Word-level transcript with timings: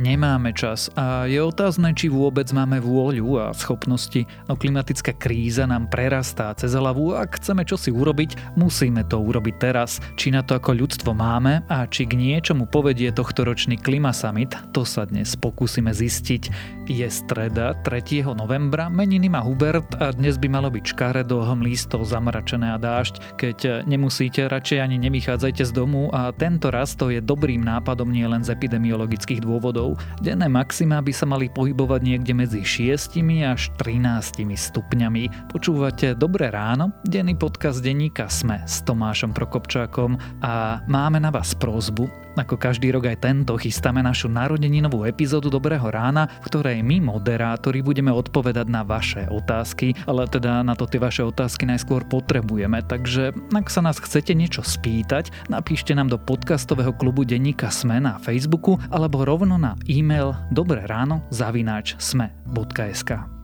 nemáme 0.00 0.56
čas 0.56 0.88
a 0.96 1.28
je 1.28 1.36
otázne, 1.44 1.92
či 1.92 2.08
vôbec 2.08 2.48
máme 2.56 2.80
vôľu 2.80 3.36
a 3.36 3.46
schopnosti. 3.52 4.24
No 4.48 4.56
klimatická 4.56 5.12
kríza 5.12 5.68
nám 5.68 5.92
prerastá 5.92 6.56
cez 6.56 6.72
hlavu 6.72 7.12
a 7.12 7.28
ak 7.28 7.36
chceme 7.36 7.68
čosi 7.68 7.92
urobiť, 7.92 8.56
musíme 8.56 9.04
to 9.04 9.20
urobiť 9.20 9.54
teraz. 9.60 10.00
Či 10.16 10.32
na 10.32 10.40
to 10.40 10.56
ako 10.56 10.72
ľudstvo 10.72 11.12
máme 11.12 11.60
a 11.68 11.84
či 11.84 12.08
k 12.08 12.16
niečomu 12.16 12.64
povedie 12.64 13.12
tohto 13.12 13.44
ročný 13.44 13.76
Klima 13.76 14.16
Summit, 14.16 14.56
to 14.72 14.88
sa 14.88 15.04
dnes 15.04 15.36
pokúsime 15.36 15.92
zistiť. 15.92 16.48
Je 16.88 17.06
streda 17.06 17.76
3. 17.84 18.24
novembra, 18.32 18.88
meniny 18.88 19.28
má 19.28 19.44
Hubert 19.44 19.94
a 20.00 20.10
dnes 20.10 20.40
by 20.40 20.48
malo 20.48 20.72
byť 20.72 20.96
škaredo, 20.96 21.44
hmlisto, 21.44 22.02
zamračené 22.02 22.74
a 22.74 22.78
dážď. 22.80 23.36
Keď 23.36 23.86
nemusíte, 23.86 24.48
radšej 24.48 24.80
ani 24.80 24.96
nevychádzajte 24.98 25.62
z 25.68 25.72
domu 25.76 26.08
a 26.10 26.32
tento 26.34 26.72
raz 26.72 26.96
to 26.96 27.12
je 27.12 27.22
dobrým 27.22 27.62
nápadom 27.62 28.10
nielen 28.10 28.42
z 28.42 28.56
epidemiologických 28.56 29.44
dôvodov. 29.44 29.89
Denné 30.20 30.46
maxima 30.50 31.00
by 31.00 31.12
sa 31.14 31.26
mali 31.26 31.48
pohybovať 31.48 32.00
niekde 32.02 32.32
medzi 32.36 32.60
6 32.62 33.20
až 33.46 33.70
13 33.78 34.44
stupňami. 34.46 35.50
Počúvate 35.50 36.18
Dobré 36.18 36.50
ráno, 36.52 36.92
denný 37.06 37.34
podcast 37.38 37.80
denníka 37.80 38.28
Sme 38.28 38.62
s 38.66 38.84
Tomášom 38.86 39.32
Prokopčákom 39.32 40.18
a 40.44 40.84
máme 40.86 41.18
na 41.22 41.32
vás 41.32 41.56
prozbu. 41.56 42.29
Ako 42.38 42.54
každý 42.54 42.94
rok 42.94 43.10
aj 43.10 43.26
tento 43.26 43.58
chystáme 43.58 43.98
našu 44.00 44.30
narodeninovú 44.30 45.02
epizódu 45.02 45.50
Dobrého 45.50 45.90
rána, 45.90 46.30
v 46.40 46.46
ktorej 46.46 46.78
my, 46.86 47.02
moderátori, 47.02 47.82
budeme 47.82 48.14
odpovedať 48.14 48.70
na 48.70 48.86
vaše 48.86 49.26
otázky, 49.26 49.98
ale 50.06 50.30
teda 50.30 50.62
na 50.62 50.78
to 50.78 50.86
tie 50.86 51.02
vaše 51.02 51.26
otázky 51.26 51.66
najskôr 51.66 52.06
potrebujeme, 52.06 52.86
takže 52.86 53.34
ak 53.50 53.66
sa 53.66 53.82
nás 53.82 53.98
chcete 53.98 54.30
niečo 54.32 54.62
spýtať, 54.62 55.50
napíšte 55.50 55.90
nám 55.90 56.06
do 56.06 56.18
podcastového 56.22 56.94
klubu 56.94 57.26
denníka 57.26 57.68
Sme 57.74 57.98
na 57.98 58.22
Facebooku 58.22 58.78
alebo 58.94 59.26
rovno 59.26 59.58
na 59.58 59.74
e-mail 59.90 60.36
dobré 60.54 60.86
ráno 60.86 61.26
zavináč 61.34 61.98
sme.sk. 61.98 63.39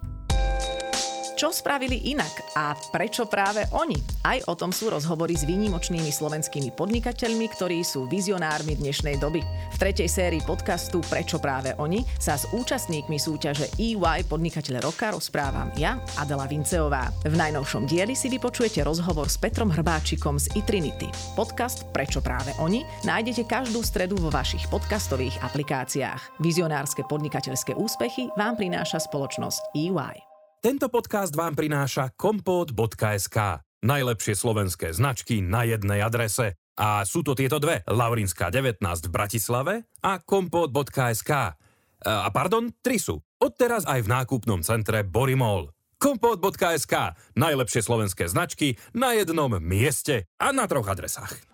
Čo 1.37 1.53
spravili 1.53 2.17
inak 2.17 2.57
a 2.57 2.73
prečo 2.73 3.29
práve 3.29 3.69
oni? 3.77 4.01
Aj 4.25 4.41
o 4.49 4.57
tom 4.57 4.73
sú 4.73 4.89
rozhovory 4.89 5.37
s 5.37 5.45
výnimočnými 5.45 6.09
slovenskými 6.09 6.73
podnikateľmi, 6.73 7.45
ktorí 7.53 7.85
sú 7.85 8.09
vizionármi 8.09 8.73
dnešnej 8.73 9.21
doby. 9.21 9.45
V 9.45 9.77
tretej 9.77 10.09
sérii 10.09 10.41
podcastu 10.41 11.05
Prečo 11.05 11.37
práve 11.37 11.77
oni 11.77 12.09
sa 12.17 12.41
s 12.41 12.49
účastníkmi 12.57 13.21
súťaže 13.21 13.69
EY 13.77 14.25
Podnikateľ 14.25 14.81
roka 14.81 15.13
rozprávam 15.13 15.69
ja, 15.77 16.01
Adela 16.17 16.49
Vinceová. 16.49 17.13
V 17.29 17.37
najnovšom 17.37 17.85
dieli 17.85 18.17
si 18.17 18.33
vypočujete 18.33 18.81
rozhovor 18.81 19.29
s 19.29 19.37
Petrom 19.37 19.69
Hrbáčikom 19.69 20.41
z 20.41 20.57
iTrinity. 20.57 21.13
Podcast 21.37 21.85
Prečo 21.93 22.25
práve 22.25 22.57
oni 22.65 22.81
nájdete 23.05 23.45
každú 23.45 23.85
stredu 23.85 24.17
vo 24.17 24.33
vašich 24.33 24.65
podcastových 24.73 25.37
aplikáciách. 25.45 26.41
Vizionárske 26.41 27.05
podnikateľské 27.05 27.77
úspechy 27.77 28.33
vám 28.41 28.57
prináša 28.57 29.05
spoločnosť 29.05 29.77
EY. 29.77 30.36
Tento 30.67 30.91
podcast 30.91 31.31
vám 31.31 31.55
prináša 31.55 32.11
kompot.sk. 32.19 33.39
Najlepšie 33.87 34.35
slovenské 34.35 34.91
značky 34.91 35.39
na 35.39 35.63
jednej 35.63 36.03
adrese. 36.03 36.59
A 36.75 37.07
sú 37.07 37.23
to 37.23 37.39
tieto 37.39 37.63
dve, 37.63 37.87
Laurinská 37.87 38.51
19 38.51 38.83
v 38.83 39.11
Bratislave 39.15 39.87
a 40.03 40.19
kompot.sk. 40.19 41.55
A 42.03 42.29
pardon, 42.35 42.75
tri 42.83 42.99
sú. 42.99 43.23
Odteraz 43.39 43.87
aj 43.87 44.11
v 44.11 44.11
nákupnom 44.11 44.67
centre 44.67 45.07
Borimol. 45.07 45.71
Kompot.sk. 46.03 47.15
Najlepšie 47.39 47.87
slovenské 47.87 48.27
značky 48.27 48.75
na 48.91 49.15
jednom 49.15 49.63
mieste 49.63 50.27
a 50.35 50.51
na 50.51 50.67
troch 50.67 50.91
adresách. 50.91 51.47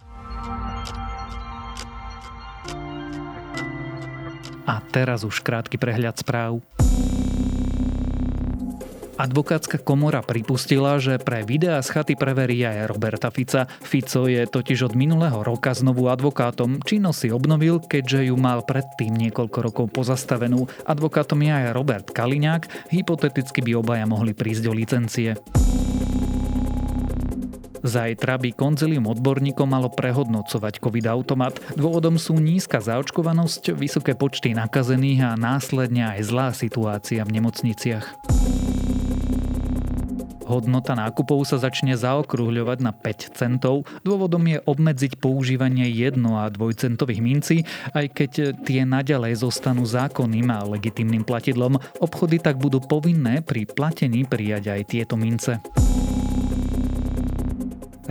A 4.64 4.80
teraz 4.88 5.20
už 5.20 5.44
krátky 5.44 5.76
prehľad 5.76 6.16
správ. 6.16 6.64
Advokátska 9.22 9.78
komora 9.78 10.18
pripustila, 10.18 10.98
že 10.98 11.14
pre 11.22 11.46
videá 11.46 11.78
z 11.78 11.94
chaty 11.94 12.18
preverí 12.18 12.58
aj 12.66 12.90
Roberta 12.90 13.30
Fica. 13.30 13.70
Fico 13.70 14.26
je 14.26 14.42
totiž 14.50 14.90
od 14.90 14.98
minulého 14.98 15.46
roka 15.46 15.70
znovu 15.70 16.10
advokátom. 16.10 16.82
Činnosť 16.82 17.18
si 17.22 17.28
obnovil, 17.30 17.78
keďže 17.78 18.34
ju 18.34 18.34
mal 18.34 18.66
predtým 18.66 19.14
niekoľko 19.14 19.58
rokov 19.62 19.86
pozastavenú. 19.94 20.66
Advokátom 20.90 21.38
je 21.38 21.54
aj 21.54 21.70
Robert 21.70 22.10
Kaliňák. 22.10 22.90
Hypoteticky 22.90 23.62
by 23.62 23.78
obaja 23.78 24.10
mohli 24.10 24.34
prísť 24.34 24.64
o 24.66 24.74
licencie. 24.74 25.38
Zajtra 27.86 28.42
by 28.42 28.58
konzilium 28.58 29.06
odborníkov 29.06 29.70
malo 29.70 29.86
prehodnocovať 29.86 30.82
COVID-automat. 30.82 31.78
Dôvodom 31.78 32.18
sú 32.18 32.42
nízka 32.42 32.82
zaočkovanosť, 32.82 33.70
vysoké 33.78 34.18
počty 34.18 34.50
nakazených 34.50 35.30
a 35.30 35.38
následne 35.38 36.10
aj 36.10 36.26
zlá 36.26 36.48
situácia 36.50 37.22
v 37.22 37.38
nemocniciach. 37.38 38.31
Hodnota 40.52 40.92
nákupov 40.92 41.48
sa 41.48 41.56
začne 41.56 41.96
zaokrúhľovať 41.96 42.78
na 42.84 42.92
5 42.92 43.32
centov. 43.32 43.88
Dôvodom 44.04 44.44
je 44.44 44.60
obmedziť 44.60 45.16
používanie 45.16 45.88
1 45.88 46.20
a 46.36 46.52
2 46.52 46.60
centových 46.76 47.24
mincí, 47.24 47.56
aj 47.96 48.06
keď 48.12 48.30
tie 48.60 48.84
naďalej 48.84 49.40
zostanú 49.40 49.88
zákonným 49.88 50.52
a 50.52 50.68
legitimným 50.68 51.24
platidlom. 51.24 51.80
Obchody 52.04 52.36
tak 52.36 52.60
budú 52.60 52.84
povinné 52.84 53.40
pri 53.40 53.64
platení 53.64 54.28
prijať 54.28 54.76
aj 54.76 54.80
tieto 54.92 55.16
mince. 55.16 55.56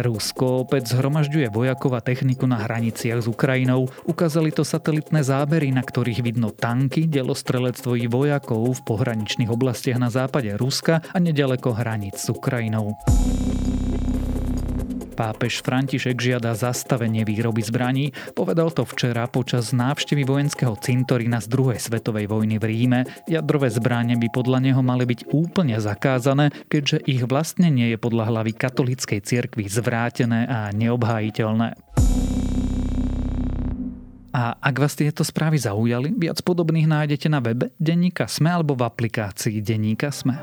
Rusko 0.01 0.65
opäť 0.65 0.97
zhromažďuje 0.97 1.53
vojakov 1.53 1.93
a 1.97 2.01
techniku 2.01 2.49
na 2.49 2.57
hraniciach 2.61 3.21
s 3.21 3.27
Ukrajinou. 3.29 3.89
Ukázali 4.09 4.49
to 4.49 4.65
satelitné 4.65 5.21
zábery, 5.21 5.69
na 5.69 5.85
ktorých 5.85 6.25
vidno 6.25 6.49
tanky, 6.49 7.05
delostrelectvo 7.05 7.97
i 7.97 8.09
vojakov 8.09 8.81
v 8.81 8.81
pohraničných 8.81 9.53
oblastiach 9.53 10.01
na 10.01 10.09
západe 10.09 10.53
Ruska 10.57 11.05
a 11.13 11.17
nedaleko 11.21 11.77
hraníc 11.77 12.17
s 12.17 12.33
Ukrajinou. 12.33 12.97
Pápež 15.21 15.61
František 15.61 16.17
žiada 16.17 16.57
zastavenie 16.57 17.21
výroby 17.21 17.61
zbraní. 17.61 18.09
Povedal 18.33 18.73
to 18.73 18.81
včera 18.89 19.29
počas 19.29 19.69
návštevy 19.69 20.25
vojenského 20.25 20.73
cintorína 20.73 21.37
z 21.37 21.45
druhej 21.45 21.77
svetovej 21.77 22.25
vojny 22.25 22.57
v 22.57 22.65
Ríme. 22.65 22.99
Jadrové 23.29 23.69
zbranie 23.69 24.17
by 24.17 24.33
podľa 24.33 24.65
neho 24.65 24.81
mali 24.81 25.05
byť 25.05 25.29
úplne 25.29 25.77
zakázané, 25.77 26.49
keďže 26.73 27.05
ich 27.05 27.21
vlastnenie 27.21 27.93
je 27.93 28.01
podľa 28.01 28.33
hlavy 28.33 28.57
katolíckej 28.57 29.21
cirkvi 29.21 29.69
zvrátené 29.69 30.49
a 30.49 30.73
neobhájiteľné. 30.73 31.77
A 34.33 34.57
ak 34.57 34.75
vás 34.81 34.97
tieto 34.97 35.21
správy 35.21 35.61
zaujali, 35.61 36.17
viac 36.17 36.41
podobných 36.41 36.89
nájdete 36.89 37.29
na 37.29 37.45
webe 37.45 37.69
Denníka 37.77 38.25
Sme 38.25 38.49
alebo 38.49 38.73
v 38.73 38.89
aplikácii 38.89 39.61
Denníka 39.61 40.09
Sme. 40.09 40.41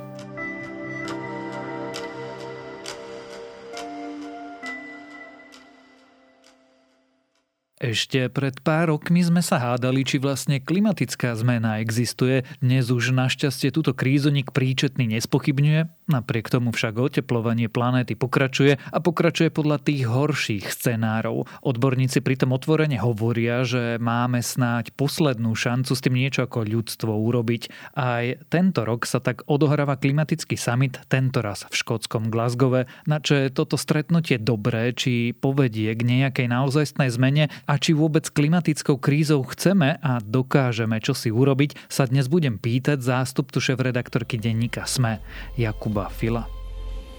Ešte 7.79 8.27
pred 8.27 8.59
pár 8.59 8.91
rokmi 8.91 9.23
sme 9.23 9.39
sa 9.39 9.63
hádali, 9.63 10.03
či 10.03 10.19
vlastne 10.19 10.59
klimatická 10.59 11.31
zmena 11.39 11.79
existuje. 11.79 12.43
Dnes 12.59 12.91
už 12.91 13.15
našťastie 13.15 13.71
túto 13.71 13.95
krízu 13.95 14.35
nik 14.35 14.51
príčetný 14.51 15.07
nespochybňuje, 15.15 16.11
napriek 16.11 16.51
tomu 16.51 16.75
však 16.75 16.99
oteplovanie 16.99 17.71
planéty 17.71 18.19
pokračuje 18.19 18.83
a 18.83 18.99
pokračuje 18.99 19.55
podľa 19.55 19.79
tých 19.79 20.11
horších 20.11 20.67
scenárov. 20.75 21.47
Odborníci 21.63 22.19
pritom 22.19 22.51
otvorene 22.51 22.99
hovoria, 22.99 23.63
že 23.63 24.03
máme 24.03 24.43
snáď 24.43 24.91
poslednú 24.99 25.55
šancu 25.55 25.95
s 25.95 26.03
tým 26.03 26.19
niečo 26.19 26.51
ako 26.51 26.67
ľudstvo 26.67 27.15
urobiť. 27.15 27.95
Aj 27.95 28.43
tento 28.51 28.83
rok 28.83 29.07
sa 29.07 29.23
tak 29.23 29.47
odohráva 29.47 29.95
klimatický 30.03 30.59
summit, 30.59 30.99
tento 31.07 31.39
raz 31.47 31.63
v 31.71 31.79
škótskom 31.79 32.27
Glasgowe, 32.27 32.91
na 33.07 33.23
čo 33.23 33.39
je 33.39 33.55
toto 33.55 33.79
stretnutie 33.79 34.43
dobré, 34.43 34.91
či 34.99 35.31
povedie 35.31 35.95
k 35.95 36.03
nejakej 36.03 36.51
naozajstnej 36.51 37.15
zmene 37.15 37.47
a 37.69 37.77
či 37.77 37.93
vôbec 37.93 38.25
klimatickou 38.33 38.97
krízou 38.97 39.45
chceme 39.45 40.01
a 40.01 40.25
dokážeme 40.25 40.97
čo 41.05 41.13
si 41.13 41.29
urobiť, 41.29 41.77
sa 41.93 42.09
dnes 42.09 42.25
budem 42.33 42.57
pýtať 42.57 43.05
zástupcu 43.05 43.61
šéf-redaktorky 43.61 44.41
denníka 44.41 44.89
SME 44.89 45.21
Jakuba 45.61 46.09
Fila. 46.09 46.49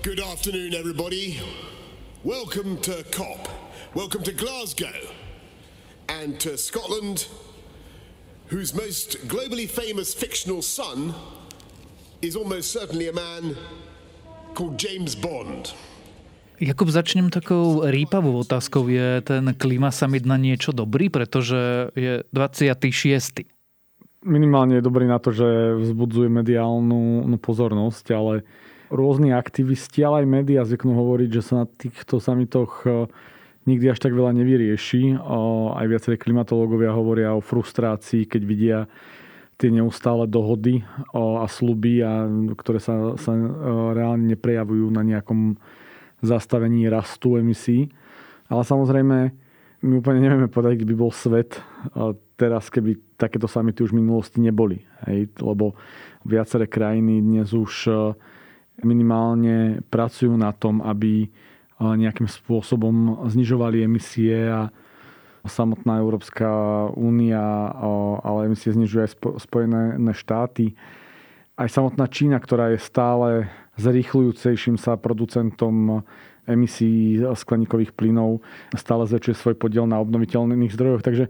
Good 0.02 0.18
afternoon 0.18 0.74
everybody. 0.74 1.38
Welcome 2.26 2.82
to 2.82 3.06
COP. 3.14 3.46
Welcome 3.94 4.26
to 4.26 4.34
Glasgow. 4.34 5.14
And 6.10 6.42
to 6.42 6.58
Scotland, 6.58 7.30
whose 8.50 8.74
most 8.74 9.30
globally 9.30 9.70
famous 9.70 10.18
fictional 10.18 10.66
son 10.66 11.14
is 12.26 12.36
almost 12.36 12.74
certainly 12.74 13.08
a 13.08 13.14
man 13.14 13.54
called 14.58 14.82
James 14.82 15.14
Bond. 15.14 15.72
Jakub, 16.60 16.92
začnem 16.92 17.32
takou 17.32 17.88
rýpavou 17.88 18.36
otázkou. 18.44 18.92
Je 18.92 19.24
ten 19.24 19.56
klíma 19.56 19.96
summit 19.96 20.28
na 20.28 20.36
niečo 20.36 20.76
dobrý, 20.76 21.08
pretože 21.08 21.88
je 21.96 22.28
26. 22.36 23.48
Minimálne 24.28 24.76
je 24.76 24.84
dobrý 24.84 25.08
na 25.08 25.24
to, 25.24 25.32
že 25.32 25.48
vzbudzuje 25.80 26.28
mediálnu 26.28 27.24
no, 27.24 27.38
pozornosť, 27.40 28.06
ale 28.12 28.44
rôzni 28.92 29.32
aktivisti, 29.32 30.04
ale 30.04 30.28
aj 30.28 30.28
médiá 30.28 30.68
zvyknú 30.68 31.00
hovoriť, 31.00 31.30
že 31.32 31.46
sa 31.48 31.64
na 31.64 31.66
týchto 31.72 32.20
samitoch 32.20 32.84
e, 32.84 33.08
nikdy 33.64 33.96
až 33.96 34.04
tak 34.04 34.12
veľa 34.12 34.36
nevyrieši. 34.36 35.16
Aj 35.80 35.88
viacerí 35.88 36.20
klimatológovia 36.20 36.92
hovoria 36.92 37.40
o 37.40 37.46
frustrácii, 37.46 38.28
keď 38.28 38.42
vidia 38.44 38.80
tie 39.56 39.72
neustále 39.72 40.28
dohody 40.28 40.84
a 41.16 41.48
sluby, 41.48 42.04
a, 42.04 42.28
ktoré 42.60 42.84
sa, 42.84 43.16
sa 43.16 43.32
reálne 43.96 44.36
neprejavujú 44.36 44.92
na 44.92 45.08
nejakom 45.08 45.56
zastavení 46.22 46.90
rastu 46.90 47.38
emisí. 47.38 47.92
Ale 48.50 48.66
samozrejme, 48.66 49.18
my 49.80 49.94
úplne 50.02 50.20
nevieme 50.20 50.52
povedať, 50.52 50.82
kde 50.82 50.90
by 50.92 50.96
bol 50.98 51.14
svet 51.14 51.62
teraz, 52.36 52.68
keby 52.68 53.16
takéto 53.16 53.48
samity 53.48 53.84
už 53.84 53.92
v 53.96 54.00
minulosti 54.04 54.40
neboli. 54.44 54.84
Hej? 55.08 55.32
Lebo 55.40 55.76
viaceré 56.28 56.68
krajiny 56.68 57.24
dnes 57.24 57.56
už 57.56 57.88
minimálne 58.84 59.84
pracujú 59.88 60.36
na 60.36 60.52
tom, 60.52 60.84
aby 60.84 61.28
nejakým 61.80 62.28
spôsobom 62.28 63.24
znižovali 63.32 63.88
emisie 63.88 64.52
a 64.52 64.68
samotná 65.48 66.04
Európska 66.04 66.48
únia, 67.00 67.72
ale 68.20 68.52
emisie 68.52 68.76
znižuje 68.76 69.08
aj 69.08 69.12
Spojené 69.40 70.12
štáty. 70.12 70.76
Aj 71.56 71.72
samotná 71.72 72.08
Čína, 72.12 72.40
ktorá 72.40 72.76
je 72.76 72.84
stále 72.84 73.48
zrýchľujúcejším 73.80 74.76
sa 74.76 75.00
producentom 75.00 76.04
emisí 76.50 77.22
skleníkových 77.22 77.94
plynov, 77.94 78.42
stále 78.74 79.06
zväčšuje 79.06 79.36
svoj 79.38 79.56
podiel 79.56 79.86
na 79.86 80.02
obnoviteľných 80.02 80.74
zdrojoch. 80.74 81.06
Takže 81.06 81.30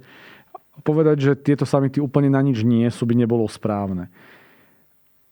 povedať, 0.82 1.18
že 1.20 1.32
tieto 1.36 1.68
samity 1.68 2.00
úplne 2.00 2.32
na 2.32 2.40
nič 2.40 2.64
nie 2.64 2.88
sú, 2.88 3.04
by 3.04 3.16
nebolo 3.20 3.46
správne. 3.52 4.08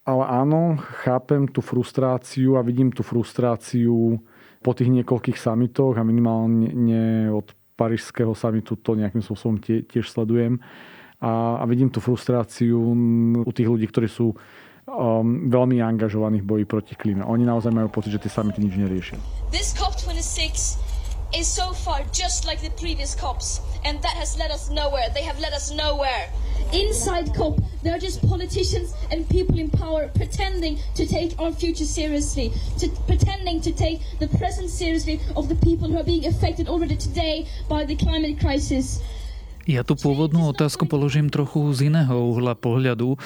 Ale 0.07 0.23
áno, 0.23 0.79
chápem 1.03 1.47
tú 1.51 1.59
frustráciu 1.59 2.55
a 2.55 2.63
vidím 2.63 2.95
tú 2.95 3.03
frustráciu 3.03 4.19
po 4.63 4.71
tých 4.71 4.87
niekoľkých 4.87 5.35
samitoch 5.35 5.99
a 5.99 6.07
minimálne 6.07 6.71
od 7.27 7.51
parížského 7.75 8.31
samitu 8.31 8.79
to 8.79 8.95
nejakým 8.95 9.19
spôsobom 9.19 9.59
tie, 9.59 9.83
tiež 9.83 10.07
sledujem. 10.07 10.63
A, 11.19 11.59
a 11.59 11.63
vidím 11.67 11.91
tú 11.91 11.99
frustráciu 11.99 12.77
u 13.43 13.51
tých 13.51 13.67
ľudí, 13.67 13.85
ktorí 13.89 14.07
sú 14.07 14.31
um, 14.87 15.51
veľmi 15.51 15.83
angažovaní 15.83 16.41
v 16.41 16.47
boji 16.47 16.65
proti 16.65 16.95
klíme. 16.95 17.23
Oni 17.27 17.43
naozaj 17.43 17.75
majú 17.75 17.91
pocit, 17.91 18.15
že 18.15 18.23
tie 18.23 18.31
samity 18.31 18.63
nič 18.63 18.73
neriešia. 18.79 19.19
This 19.51 19.75
COP26 19.75 20.79
is 21.35 21.47
so 21.47 21.75
far 21.75 22.07
just 22.15 22.47
like 22.47 22.63
the 22.63 22.71
previous 22.79 23.11
COPs, 23.11 23.59
and 23.83 23.99
that 23.99 24.15
has 24.15 24.39
led 24.39 24.47
us 24.47 24.71
nowhere. 24.71 25.11
They 25.11 25.27
have 25.27 25.43
led 25.43 25.51
us 25.51 25.75
nowhere. 25.75 26.31
Inside 26.71 27.35
COP, 27.35 27.59
there 27.83 27.95
are 27.95 27.99
just 27.99 28.23
politicians 28.23 28.95
and 29.11 29.27
people 29.27 29.59
in 29.59 29.71
power 29.71 30.07
pretending 30.15 30.79
to 30.95 31.03
take 31.03 31.35
our 31.39 31.51
future 31.51 31.87
seriously, 31.87 32.51
to, 32.79 32.87
pretending 33.07 33.59
to 33.63 33.71
take 33.71 33.99
the 34.19 34.27
present 34.39 34.71
seriously 34.71 35.19
of 35.35 35.47
the 35.51 35.59
people 35.63 35.91
who 35.91 35.99
are 35.99 36.07
being 36.07 36.27
affected 36.27 36.67
already 36.67 36.95
today 36.95 37.47
by 37.67 37.83
the 37.83 37.95
climate 37.95 38.39
crisis. 38.39 39.03
Ja 39.67 39.83
tú 39.83 39.99
pôvodnú 39.99 40.47
otázku 40.47 40.87
položím 40.87 41.27
trochu 41.27 41.59
z 41.75 41.91
iného 41.91 42.15
uhla 42.31 42.55
pohľadu. 42.55 43.19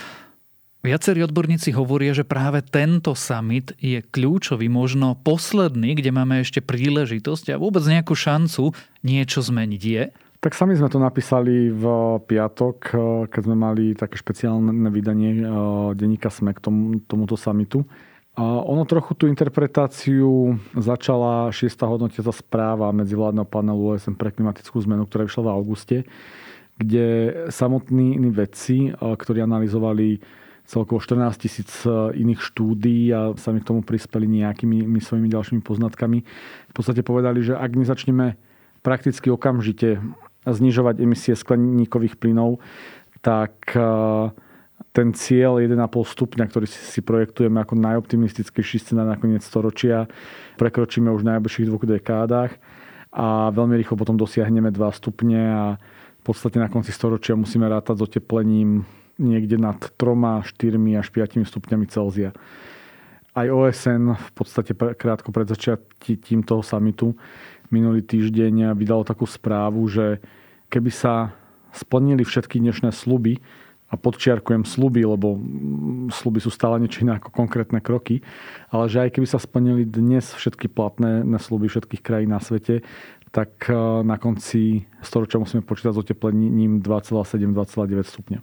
Viacerí 0.81 1.21
odborníci 1.21 1.77
hovoria, 1.77 2.09
že 2.09 2.25
práve 2.25 2.65
tento 2.65 3.13
summit 3.13 3.69
je 3.77 4.01
kľúčový, 4.01 4.65
možno 4.65 5.13
posledný, 5.13 5.93
kde 5.93 6.09
máme 6.09 6.41
ešte 6.41 6.57
príležitosť 6.57 7.53
a 7.53 7.61
vôbec 7.61 7.85
nejakú 7.85 8.17
šancu 8.17 8.73
niečo 9.05 9.45
zmeniť. 9.45 9.83
Je? 9.85 10.09
Tak 10.41 10.57
sami 10.57 10.73
sme 10.73 10.89
to 10.89 10.97
napísali 10.97 11.69
v 11.69 11.85
piatok, 12.25 12.77
keď 13.29 13.41
sme 13.45 13.53
mali 13.53 13.93
také 13.93 14.17
špeciálne 14.17 14.89
vydanie 14.89 15.31
eh, 15.37 15.49
denníka 15.93 16.33
SME 16.33 16.57
k 16.57 16.65
tomu, 16.65 16.97
tomuto 17.05 17.37
samitu. 17.37 17.85
Ono 18.41 18.81
trochu 18.87 19.13
tú 19.13 19.27
interpretáciu 19.29 20.55
začala 20.73 21.51
šiesta 21.51 21.83
hodnotiaca 21.85 22.31
správa 22.31 22.89
medzivládneho 22.95 23.43
panelu 23.43 23.91
OSN 23.93 24.15
pre 24.17 24.31
klimatickú 24.33 24.81
zmenu, 24.81 25.03
ktorá 25.05 25.27
vyšla 25.27 25.45
v 25.45 25.53
auguste, 25.53 25.97
kde 26.79 27.05
samotní 27.53 28.17
vedci, 28.33 28.89
eh, 28.89 28.95
ktorí 28.97 29.45
analyzovali 29.45 30.40
celkovo 30.71 31.03
14 31.03 31.35
tisíc 31.35 31.67
e, 31.83 31.91
iných 32.15 32.39
štúdí 32.39 33.11
a 33.11 33.35
sami 33.35 33.59
k 33.59 33.67
tomu 33.67 33.83
prispeli 33.83 34.23
nejakými 34.23 34.87
svojimi 35.03 35.27
ďalšími 35.27 35.59
poznatkami. 35.59 36.23
V 36.71 36.73
podstate 36.73 37.03
povedali, 37.03 37.43
že 37.43 37.59
ak 37.59 37.75
nezačneme 37.75 38.39
prakticky 38.79 39.27
okamžite 39.27 39.99
znižovať 40.47 41.03
emisie 41.03 41.35
skleníkových 41.35 42.15
plynov, 42.15 42.63
tak 43.19 43.75
e, 43.75 43.83
ten 44.95 45.11
cieľ 45.11 45.59
1,5 45.59 45.75
stupňa, 46.07 46.43
ktorý 46.47 46.67
si 46.71 47.03
projektujeme 47.03 47.59
ako 47.59 47.75
najoptimistickejší 47.75 48.79
scenár 48.79 49.11
na 49.11 49.19
koniec 49.19 49.43
storočia, 49.43 50.07
prekročíme 50.55 51.11
už 51.11 51.27
v 51.27 51.35
najbližších 51.35 51.67
dvoch 51.67 51.83
dekádach 51.83 52.55
a 53.11 53.51
veľmi 53.51 53.75
rýchlo 53.75 53.99
potom 53.99 54.15
dosiahneme 54.15 54.71
2 54.71 54.79
stupne 54.95 55.41
a 55.51 55.63
v 56.15 56.23
podstate 56.23 56.63
na 56.63 56.71
konci 56.71 56.95
storočia 56.95 57.35
musíme 57.35 57.67
rátať 57.67 57.99
s 57.99 58.05
oteplením 58.07 58.87
niekde 59.21 59.61
nad 59.61 59.77
3, 59.77 60.41
4 60.41 60.97
až 60.97 61.07
5 61.13 61.45
stupňami 61.45 61.85
Celzia. 61.85 62.33
Aj 63.31 63.47
OSN 63.47 64.17
v 64.17 64.31
podstate 64.35 64.75
krátko 64.75 65.31
pred 65.31 65.47
začiatím 65.47 66.43
toho 66.43 66.65
samitu 66.65 67.15
minulý 67.71 68.03
týždeň 68.03 68.75
vydalo 68.75 69.07
takú 69.07 69.23
správu, 69.23 69.87
že 69.87 70.19
keby 70.67 70.91
sa 70.91 71.31
splnili 71.71 72.27
všetky 72.27 72.59
dnešné 72.59 72.91
sluby, 72.91 73.39
a 73.91 73.99
podčiarkujem 73.99 74.63
sluby, 74.63 75.03
lebo 75.03 75.35
sluby 76.07 76.39
sú 76.39 76.47
stále 76.47 76.79
niečo 76.79 77.03
iné 77.03 77.19
ako 77.19 77.27
konkrétne 77.35 77.83
kroky, 77.83 78.23
ale 78.71 78.87
že 78.87 79.03
aj 79.03 79.19
keby 79.19 79.27
sa 79.27 79.35
splnili 79.35 79.83
dnes 79.83 80.31
všetky 80.31 80.71
platné 80.71 81.27
na 81.27 81.35
sluby 81.35 81.67
všetkých 81.67 81.99
krajín 81.99 82.31
na 82.31 82.39
svete, 82.39 82.87
tak 83.35 83.67
eh, 83.67 83.75
na 84.07 84.15
konci 84.15 84.87
storočia 85.03 85.43
musíme 85.43 85.67
počítať 85.67 85.91
s 85.91 86.01
oteplením 86.07 86.79
2,7-2,9 86.79 88.07
stupňa. 88.07 88.39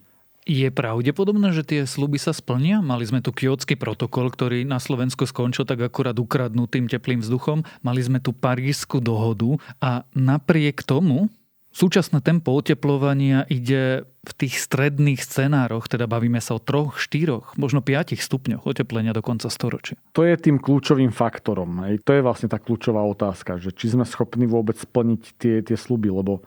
Je 0.48 0.64
pravdepodobné, 0.72 1.52
že 1.52 1.60
tie 1.60 1.84
sluby 1.84 2.16
sa 2.16 2.32
splnia? 2.32 2.80
Mali 2.80 3.04
sme 3.04 3.20
tu 3.20 3.36
kiotský 3.36 3.76
protokol, 3.76 4.32
ktorý 4.32 4.64
na 4.64 4.80
Slovensku 4.80 5.28
skončil 5.28 5.68
tak 5.68 5.84
akurát 5.84 6.16
ukradnutým 6.16 6.88
teplým 6.88 7.20
vzduchom. 7.20 7.68
Mali 7.84 8.00
sme 8.00 8.16
tu 8.16 8.32
parížskú 8.32 9.04
dohodu 9.04 9.60
a 9.84 10.08
napriek 10.16 10.88
tomu 10.88 11.28
súčasné 11.68 12.24
tempo 12.24 12.56
oteplovania 12.56 13.44
ide 13.52 14.08
v 14.24 14.32
tých 14.32 14.56
stredných 14.56 15.20
scenároch, 15.20 15.84
teda 15.84 16.08
bavíme 16.08 16.40
sa 16.40 16.56
o 16.56 16.60
troch, 16.60 16.96
štyroch, 16.96 17.52
možno 17.60 17.84
piatich 17.84 18.24
stupňoch 18.24 18.64
oteplenia 18.64 19.12
do 19.12 19.20
konca 19.20 19.52
storočia. 19.52 20.00
To 20.16 20.24
je 20.24 20.32
tým 20.40 20.56
kľúčovým 20.64 21.12
faktorom. 21.12 21.84
Hej. 21.84 22.00
To 22.08 22.16
je 22.16 22.24
vlastne 22.24 22.48
tá 22.48 22.56
kľúčová 22.56 23.04
otázka, 23.04 23.60
že 23.60 23.68
či 23.76 23.92
sme 23.92 24.08
schopní 24.08 24.48
vôbec 24.48 24.80
splniť 24.80 25.22
tie, 25.36 25.60
tie 25.60 25.76
sluby, 25.76 26.08
lebo 26.08 26.40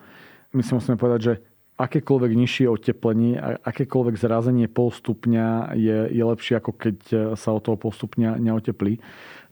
my 0.52 0.66
si 0.66 0.74
musíme 0.74 1.00
povedať, 1.00 1.22
že 1.22 1.34
akékoľvek 1.82 2.32
nižšie 2.38 2.66
oteplenie, 2.70 3.42
akékoľvek 3.66 4.16
zrazenie 4.16 4.70
pol 4.70 4.94
stupňa 4.94 5.74
je, 5.74 5.98
je 6.14 6.24
lepšie, 6.24 6.62
ako 6.62 6.72
keď 6.78 6.98
sa 7.34 7.50
o 7.52 7.60
toho 7.60 7.76
pol 7.76 7.90
stupňa 7.90 8.38
neoteplí. 8.38 9.02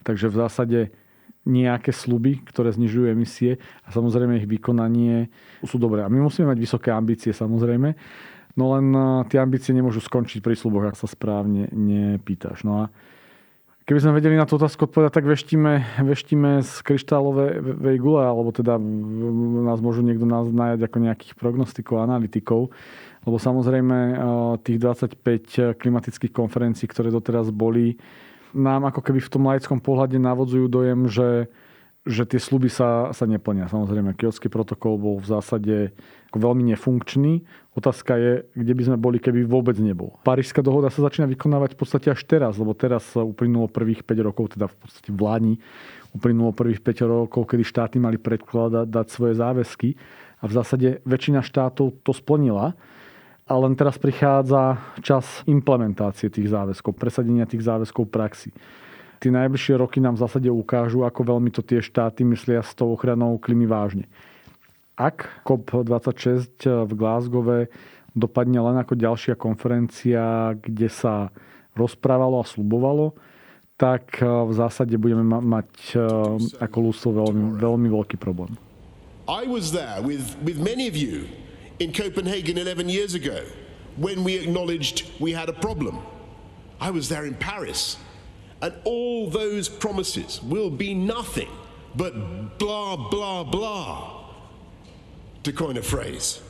Takže 0.05 0.29
v 0.29 0.35
zásade 0.37 0.79
nejaké 1.49 1.89
sluby, 1.89 2.45
ktoré 2.45 2.69
znižujú 2.69 3.09
emisie 3.09 3.57
a 3.81 3.89
samozrejme 3.89 4.37
ich 4.37 4.45
vykonanie 4.45 5.33
sú 5.65 5.81
dobré. 5.81 6.05
A 6.05 6.11
my 6.11 6.21
musíme 6.21 6.51
mať 6.53 6.59
vysoké 6.61 6.93
ambície 6.93 7.33
samozrejme, 7.33 7.95
no 8.53 8.63
len 8.77 8.85
tie 9.31 9.41
ambície 9.41 9.73
nemôžu 9.73 10.03
skončiť 10.03 10.45
pri 10.45 10.53
sluboch, 10.53 10.93
ak 10.93 10.99
sa 10.99 11.09
správne 11.09 11.71
nepýtaš. 11.73 12.67
No 12.67 12.85
a 12.85 12.93
Keby 13.89 14.05
sme 14.05 14.21
vedeli 14.21 14.37
na 14.37 14.45
tú 14.45 14.61
otázku 14.61 14.85
odpovedať, 14.85 15.17
tak 15.17 15.25
veštíme, 15.25 16.05
veštíme 16.05 16.61
z 16.61 16.73
kryštálovej 16.85 17.97
gule, 17.97 18.21
alebo 18.21 18.53
teda 18.53 18.77
nás 19.65 19.81
môžu 19.81 20.05
niekto 20.05 20.29
nás 20.29 20.45
najať 20.45 20.85
ako 20.85 20.97
nejakých 21.09 21.33
prognostikov, 21.33 22.05
analytikov. 22.05 22.69
Lebo 23.25 23.41
samozrejme 23.41 23.97
eh, 23.97 24.17
tých 24.61 24.77
25 24.77 25.81
klimatických 25.81 26.29
konferencií, 26.29 26.85
ktoré 26.85 27.09
doteraz 27.09 27.49
boli, 27.49 27.97
nám 28.53 28.93
ako 28.93 29.01
keby 29.01 29.25
v 29.25 29.33
tom 29.33 29.49
laickom 29.49 29.81
pohľade 29.81 30.21
navodzujú 30.21 30.69
dojem, 30.69 31.09
že 31.09 31.49
že 32.07 32.23
tie 32.23 32.39
sluby 32.39 32.71
sa, 32.71 33.11
sa 33.11 33.27
neplnia. 33.27 33.67
Samozrejme, 33.67 34.15
kiotský 34.15 34.47
protokol 34.47 34.95
bol 34.95 35.15
v 35.19 35.27
zásade 35.27 35.75
veľmi 36.31 36.71
nefunkčný. 36.71 37.43
Otázka 37.75 38.15
je, 38.15 38.31
kde 38.55 38.73
by 38.73 38.83
sme 38.87 38.97
boli, 38.97 39.17
keby 39.19 39.43
vôbec 39.43 39.75
nebol. 39.83 40.15
Parížská 40.23 40.63
dohoda 40.63 40.87
sa 40.87 41.03
začína 41.03 41.27
vykonávať 41.27 41.75
v 41.75 41.79
podstate 41.79 42.07
až 42.07 42.23
teraz, 42.23 42.55
lebo 42.55 42.71
teraz 42.71 43.03
uplynulo 43.19 43.67
prvých 43.67 44.07
5 44.07 44.27
rokov, 44.31 44.55
teda 44.55 44.71
v 44.71 44.75
podstate 44.79 45.09
vládni, 45.11 45.59
uplynulo 46.15 46.55
prvých 46.55 46.79
5 46.79 47.03
rokov, 47.03 47.41
kedy 47.51 47.63
štáty 47.67 47.97
mali 47.99 48.15
predkladať 48.15 48.87
dať 48.87 49.07
svoje 49.11 49.33
záväzky 49.35 49.89
a 50.39 50.43
v 50.47 50.53
zásade 50.55 50.89
väčšina 51.03 51.43
štátov 51.43 51.99
to 51.99 52.11
splnila. 52.15 52.79
A 53.49 53.53
len 53.57 53.73
teraz 53.73 53.97
prichádza 53.97 54.77
čas 55.01 55.41
implementácie 55.49 56.29
tých 56.29 56.53
záväzkov, 56.53 56.95
presadenia 56.95 57.49
tých 57.49 57.65
záväzkov 57.65 58.07
v 58.07 58.13
praxi 58.13 58.49
tie 59.19 59.31
najbližšie 59.35 59.75
roky 59.75 59.99
nám 59.99 60.15
v 60.15 60.23
zásade 60.23 60.49
ukážu, 60.49 61.03
ako 61.03 61.35
veľmi 61.35 61.51
to 61.51 61.59
tie 61.59 61.83
štáty 61.83 62.23
myslia 62.23 62.63
s 62.63 62.71
tou 62.73 62.95
ochranou 62.95 63.35
klímy 63.37 63.67
vážne. 63.67 64.07
Ak 64.95 65.43
COP26 65.47 66.65
v 66.65 66.91
Glasgowe 66.95 67.71
dopadne 68.15 68.59
len 68.59 68.75
ako 68.79 68.99
ďalšia 68.99 69.35
konferencia, 69.39 70.55
kde 70.59 70.91
sa 70.91 71.31
rozprávalo 71.77 72.41
a 72.41 72.47
slubovalo, 72.47 73.15
tak 73.79 74.19
v 74.19 74.51
zásade 74.51 74.91
budeme 74.99 75.23
mať 75.23 75.95
ako 76.59 76.77
ľudstvo 76.91 77.09
veľmi, 77.15 77.63
veľmi 77.63 77.87
veľký 77.87 78.19
problém. 78.19 78.59
I 79.29 79.47
was 79.47 79.71
there 79.71 80.03
with, 80.03 80.35
with 80.43 80.59
many 80.59 80.89
of 80.89 80.97
you 80.99 81.29
in 81.79 81.95
Copenhagen 81.95 82.57
11 82.59 82.89
years 82.89 83.15
ago 83.15 83.39
when 83.95 84.27
we 84.27 84.35
acknowledged 84.35 85.07
we 85.23 85.31
had 85.31 85.47
a 85.47 85.55
problem. 85.55 86.01
I 86.81 86.91
was 86.91 87.07
there 87.07 87.23
in 87.23 87.39
Paris. 87.39 87.95
And 88.61 88.73
all 88.83 89.29
those 89.29 89.69
promises 89.69 90.41
will 90.43 90.69
be 90.69 90.93
nothing 90.93 91.49
but 91.95 92.57
blah, 92.57 92.95
blah, 93.09 93.43
blah, 93.43 94.25
to 95.43 95.53
coin 95.53 95.77
a 95.77 95.81
phrase. 95.81 96.41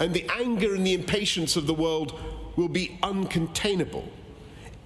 And 0.00 0.12
the 0.12 0.28
anger 0.40 0.74
and 0.74 0.86
the 0.86 0.94
impatience 0.94 1.56
of 1.56 1.66
the 1.66 1.74
world 1.74 2.18
will 2.56 2.68
be 2.68 2.98
uncontainable 3.02 4.08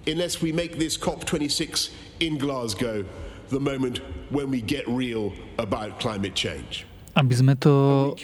unless 0.05 0.41
we 0.41 0.51
make 0.51 0.77
this 0.77 0.97
COP26 0.97 1.91
in 2.19 2.37
Glasgow 2.37 3.05
the 3.49 3.59
moment 3.59 3.99
when 4.29 4.49
we 4.49 4.61
get 4.61 4.87
real 4.87 5.33
about 5.57 5.99
climate 5.99 6.35
change. 6.35 6.85
Aby 7.15 7.35
sme 7.35 7.55
to 7.59 8.15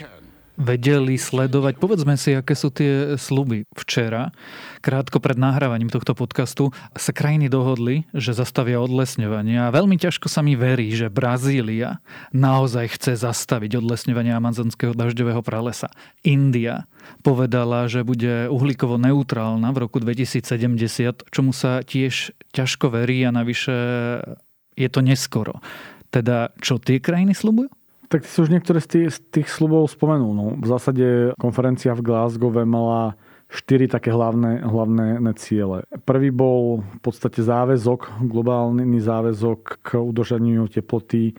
vedeli 0.55 1.19
sledovať. 1.19 1.79
Povedzme 1.79 2.15
si, 2.15 2.35
aké 2.35 2.55
sú 2.55 2.71
tie 2.71 3.15
sluby. 3.19 3.67
Včera, 3.75 4.31
krátko 4.79 5.19
pred 5.19 5.35
nahrávaním 5.35 5.91
tohto 5.91 6.15
podcastu, 6.15 6.71
sa 6.95 7.11
krajiny 7.11 7.51
dohodli, 7.51 8.07
že 8.15 8.35
zastavia 8.35 8.79
odlesňovanie 8.79 9.67
a 9.67 9.73
veľmi 9.75 9.99
ťažko 9.99 10.27
sa 10.31 10.41
mi 10.41 10.55
verí, 10.55 10.91
že 10.95 11.11
Brazília 11.11 11.99
naozaj 12.31 12.95
chce 12.99 13.19
zastaviť 13.19 13.79
odlesňovanie 13.83 14.31
amazonského 14.35 14.95
dažďového 14.95 15.43
pralesa. 15.43 15.91
India 16.23 16.87
povedala, 17.21 17.85
že 17.91 18.07
bude 18.07 18.49
uhlíkovo 18.49 18.97
neutrálna 18.97 19.69
v 19.75 19.81
roku 19.85 20.01
2070, 20.01 21.29
čomu 21.29 21.51
sa 21.53 21.83
tiež 21.85 22.33
ťažko 22.55 22.89
verí 22.89 23.21
a 23.27 23.35
navyše 23.35 23.75
je 24.75 24.89
to 24.91 24.99
neskoro. 25.03 25.59
Teda, 26.11 26.55
čo 26.63 26.79
tie 26.79 27.03
krajiny 27.03 27.35
slubujú? 27.35 27.67
Tak 28.09 28.21
ty 28.21 28.27
si 28.29 28.37
už 28.41 28.53
niektoré 28.53 28.79
z 28.81 28.87
tých, 28.87 29.07
z 29.15 29.17
tých 29.33 29.47
slubov 29.49 29.89
spomenul. 29.89 30.31
No. 30.33 30.45
V 30.61 30.67
zásade 30.67 31.33
konferencia 31.41 31.97
v 31.97 32.05
Glasgow 32.05 32.53
mala 32.65 33.17
štyri 33.49 33.85
také 33.85 34.09
hlavné, 34.09 34.65
hlavné 34.65 35.31
ciele. 35.37 35.85
Prvý 36.03 36.33
bol 36.33 36.81
v 36.81 36.99
podstate 37.01 37.45
záväzok, 37.45 38.25
globálny 38.25 38.99
záväzok 38.99 39.85
k 39.85 40.01
udržaniu 40.01 40.65
teploty 40.65 41.37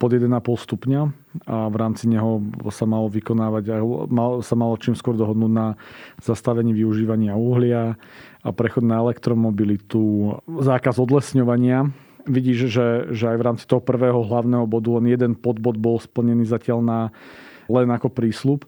pod 0.00 0.10
1,5 0.10 0.34
stupňa 0.66 1.02
a 1.46 1.70
v 1.70 1.76
rámci 1.78 2.10
neho 2.10 2.42
sa 2.74 2.88
malo 2.90 3.06
vykonávať 3.06 3.64
a 3.70 3.76
mal, 4.10 4.42
sa 4.42 4.58
malo 4.58 4.74
čím 4.74 4.98
skôr 4.98 5.14
dohodnúť 5.14 5.52
na 5.52 5.78
zastavení 6.18 6.74
využívania 6.74 7.38
uhlia 7.38 7.94
a 8.42 8.48
prechod 8.50 8.82
na 8.82 8.98
elektromobilitu, 8.98 10.34
zákaz 10.48 10.98
odlesňovania 10.98 11.86
vidíš, 12.26 12.70
že, 12.70 12.88
že 13.14 13.24
aj 13.30 13.36
v 13.38 13.46
rámci 13.46 13.64
toho 13.66 13.82
prvého 13.82 14.22
hlavného 14.22 14.66
bodu 14.66 14.98
len 14.98 15.10
jeden 15.10 15.32
podbod 15.34 15.78
bol 15.78 15.98
splnený 15.98 16.46
zatiaľ 16.48 16.78
na, 16.82 17.00
len 17.66 17.88
ako 17.90 18.10
prísľub. 18.10 18.66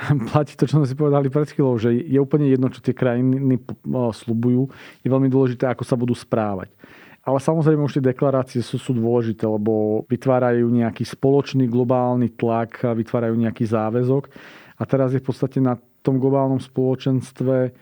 Platí 0.32 0.56
to, 0.56 0.64
čo 0.64 0.80
sme 0.80 0.88
si 0.88 0.96
povedali 0.96 1.28
pred 1.28 1.48
chvíľou, 1.48 1.76
že 1.76 1.92
je 1.92 2.18
úplne 2.20 2.48
jedno, 2.48 2.72
čo 2.72 2.80
tie 2.80 2.96
krajiny 2.96 3.60
slubujú. 3.92 4.68
Je 5.04 5.08
veľmi 5.12 5.28
dôležité, 5.28 5.68
ako 5.68 5.84
sa 5.84 5.96
budú 5.96 6.16
správať. 6.16 6.72
Ale 7.20 7.36
samozrejme 7.36 7.84
už 7.84 8.00
tie 8.00 8.08
deklarácie 8.08 8.64
sú, 8.64 8.80
sú 8.80 8.96
dôležité, 8.96 9.44
lebo 9.44 10.08
vytvárajú 10.08 10.64
nejaký 10.72 11.04
spoločný 11.04 11.68
globálny 11.68 12.32
tlak, 12.32 12.80
vytvárajú 12.80 13.36
nejaký 13.36 13.68
záväzok. 13.68 14.32
A 14.80 14.82
teraz 14.88 15.12
je 15.12 15.20
v 15.20 15.28
podstate 15.28 15.60
na 15.60 15.76
tom 16.00 16.16
globálnom 16.16 16.56
spoločenstve, 16.56 17.76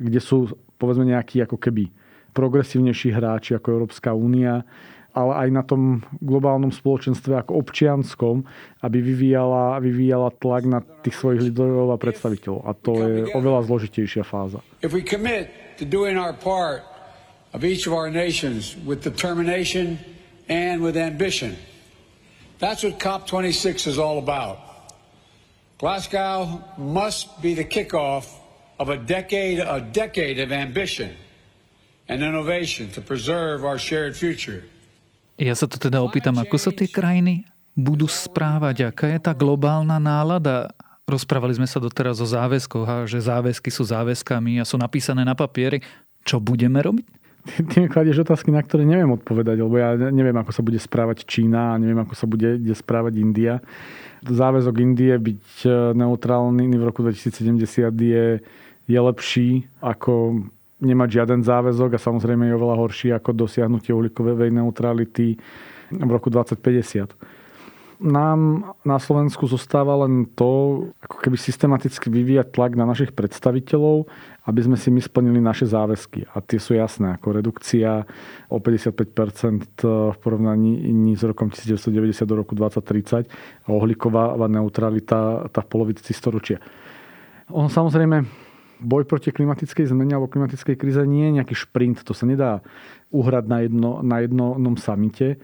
kde 0.00 0.20
sú 0.24 0.48
povedzme 0.80 1.04
nejakí 1.04 1.44
ako 1.44 1.60
keby 1.60 1.92
progresívnejší 2.38 3.10
hráči 3.10 3.58
ako 3.58 3.82
Európska 3.82 4.14
únia, 4.14 4.62
ale 5.10 5.32
aj 5.34 5.48
na 5.50 5.62
tom 5.66 6.06
globálnom 6.22 6.70
spoločenstve 6.70 7.34
ako 7.34 7.58
občianskom, 7.58 8.46
aby 8.86 9.02
vyvíjala, 9.02 9.82
vyvíjala 9.82 10.30
tlak 10.38 10.62
na 10.62 10.78
tých 11.02 11.18
svojich 11.18 11.50
líderov 11.50 11.90
a 11.90 11.98
predstaviteľov. 11.98 12.60
A 12.62 12.70
to 12.78 12.92
je 13.02 13.26
oveľa 13.34 13.66
zložitejšia 13.66 14.22
fáza. 14.22 14.62
If 14.86 14.94
we 14.94 15.02
commit 15.02 15.50
to 15.82 15.84
doing 15.88 16.14
our 16.14 16.30
part 16.30 16.86
of 17.50 17.66
each 17.66 17.90
of 17.90 17.92
our 17.98 18.06
nations 18.06 18.78
with 18.86 19.02
determination 19.02 19.98
and 20.46 20.78
with 20.78 20.94
ambition, 20.94 21.58
that's 22.62 22.86
what 22.86 23.02
COP26 23.02 23.90
is 23.90 23.98
all 23.98 24.22
about. 24.22 24.62
Glasgow 25.82 26.62
must 26.78 27.42
be 27.42 27.58
the 27.58 27.66
kickoff 27.66 28.30
of 28.78 28.90
a 28.90 28.98
decade, 28.98 29.58
a 29.58 29.82
decade 29.82 30.38
of 30.38 30.54
ambition– 30.54 31.10
and 32.08 32.24
innovation 32.24 32.88
to 32.96 33.00
preserve 33.04 33.62
our 33.62 33.76
shared 33.76 34.16
future. 34.16 34.64
Ja 35.38 35.54
sa 35.54 35.70
to 35.70 35.78
teda 35.78 36.02
opýtam, 36.02 36.34
ako 36.40 36.58
sa 36.58 36.74
tie 36.74 36.90
krajiny 36.90 37.46
budú 37.78 38.10
správať, 38.10 38.90
aká 38.90 39.06
je 39.06 39.20
tá 39.22 39.30
globálna 39.30 40.02
nálada. 40.02 40.74
Rozprávali 41.06 41.54
sme 41.54 41.70
sa 41.70 41.78
doteraz 41.78 42.18
o 42.18 42.26
záväzkoch 42.26 42.86
a 42.90 42.96
že 43.06 43.22
záväzky 43.22 43.70
sú 43.70 43.86
záväzkami 43.86 44.58
a 44.58 44.66
sú 44.66 44.74
napísané 44.74 45.22
na 45.22 45.38
papieri. 45.38 45.78
Čo 46.26 46.42
budeme 46.42 46.82
robiť? 46.82 47.06
Ty 47.70 47.74
mi 47.80 47.88
kladieš 47.88 48.26
otázky, 48.26 48.50
na 48.50 48.60
ktoré 48.60 48.82
neviem 48.82 49.08
odpovedať, 49.14 49.62
lebo 49.62 49.78
ja 49.78 49.94
neviem, 49.94 50.34
ako 50.36 50.50
sa 50.52 50.60
bude 50.60 50.76
správať 50.76 51.22
Čína 51.24 51.78
a 51.78 51.80
neviem, 51.80 52.02
ako 52.02 52.14
sa 52.18 52.26
bude 52.26 52.58
správať 52.74 53.14
India. 53.22 53.62
Záväzok 54.26 54.74
Indie 54.82 55.14
byť 55.14 55.46
e, 55.62 55.68
neutrálny 55.94 56.66
v 56.74 56.82
roku 56.82 57.06
2070 57.06 57.94
je, 57.94 58.42
je 58.90 58.98
lepší 58.98 59.70
ako 59.78 60.42
nemať 60.78 61.08
žiaden 61.10 61.42
záväzok 61.42 61.98
a 61.98 62.02
samozrejme 62.02 62.46
je 62.46 62.56
oveľa 62.56 62.76
horší 62.78 63.08
ako 63.14 63.34
dosiahnutie 63.34 63.90
uhlíkovej 63.90 64.54
neutrality 64.54 65.34
v 65.90 66.10
roku 66.10 66.30
2050. 66.30 67.14
Nám 67.98 68.62
na 68.86 69.02
Slovensku 69.02 69.50
zostáva 69.50 70.06
len 70.06 70.30
to, 70.38 70.86
ako 71.02 71.18
keby 71.18 71.34
systematicky 71.34 72.06
vyvíjať 72.06 72.54
tlak 72.54 72.78
na 72.78 72.86
našich 72.86 73.10
predstaviteľov, 73.10 74.06
aby 74.46 74.60
sme 74.62 74.78
si 74.78 74.94
my 74.94 75.02
splnili 75.02 75.42
naše 75.42 75.66
záväzky. 75.66 76.30
A 76.30 76.38
tie 76.38 76.62
sú 76.62 76.78
jasné, 76.78 77.18
ako 77.18 77.42
redukcia 77.42 78.06
o 78.54 78.62
55% 78.62 79.82
v 79.82 80.16
porovnaní 80.22 80.78
s 81.18 81.26
rokom 81.26 81.50
1990 81.50 82.22
do 82.22 82.38
roku 82.38 82.54
2030 82.54 83.26
a 83.66 83.68
uhlíková 83.74 84.46
neutralita 84.46 85.50
tá 85.50 85.58
v 85.58 85.66
polovici 85.66 86.14
storočia. 86.14 86.62
On 87.50 87.66
samozrejme 87.66 88.47
boj 88.78 89.04
proti 89.04 89.34
klimatickej 89.34 89.90
zmene 89.90 90.14
alebo 90.14 90.30
klimatickej 90.30 90.76
kríze 90.78 91.02
nie 91.04 91.28
je 91.30 91.36
nejaký 91.42 91.54
šprint. 91.54 92.02
To 92.06 92.14
sa 92.14 92.24
nedá 92.24 92.64
uhrať 93.10 93.44
na, 93.46 93.58
jedno, 93.66 93.90
na 94.02 94.22
jednom 94.22 94.74
samite. 94.78 95.38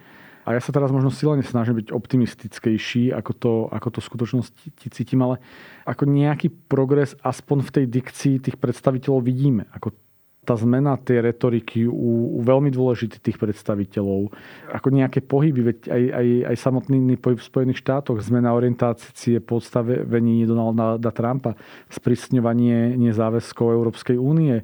A 0.44 0.52
ja 0.52 0.60
sa 0.60 0.76
teraz 0.76 0.92
možno 0.92 1.08
silne 1.08 1.40
snažím 1.40 1.80
byť 1.80 1.88
optimistickejší, 1.88 3.16
ako 3.16 3.32
to, 3.32 3.52
ako 3.72 3.88
to 3.96 3.98
v 4.04 4.08
skutočnosti 4.12 4.88
cítim, 4.92 5.24
ale 5.24 5.40
ako 5.88 6.04
nejaký 6.04 6.52
progres 6.68 7.16
aspoň 7.24 7.64
v 7.64 7.70
tej 7.80 7.84
dikcii 7.88 8.34
tých 8.44 8.56
predstaviteľov 8.60 9.24
vidíme. 9.24 9.64
Ako 9.72 9.96
tá 10.44 10.54
zmena 10.60 11.00
tej 11.00 11.24
retoriky 11.24 11.88
u, 11.88 12.36
u 12.36 12.40
veľmi 12.44 12.68
dôležitých 12.68 13.24
tých 13.24 13.38
predstaviteľov, 13.40 14.28
ako 14.68 14.88
nejaké 14.92 15.24
pohyby, 15.24 15.60
veď 15.72 15.78
aj, 15.88 16.02
aj, 16.12 16.26
aj 16.52 16.56
samotný 16.60 17.16
pohyb 17.16 17.40
v 17.40 17.48
Spojených 17.48 17.80
štátoch, 17.80 18.20
zmena 18.20 18.52
orientácie 18.52 19.40
podstavení 19.40 20.44
Donalda 20.44 21.10
Trumpa, 21.10 21.56
sprísňovanie 21.88 23.00
nezáväzkov 23.00 23.72
Európskej 23.72 24.20
únie, 24.20 24.60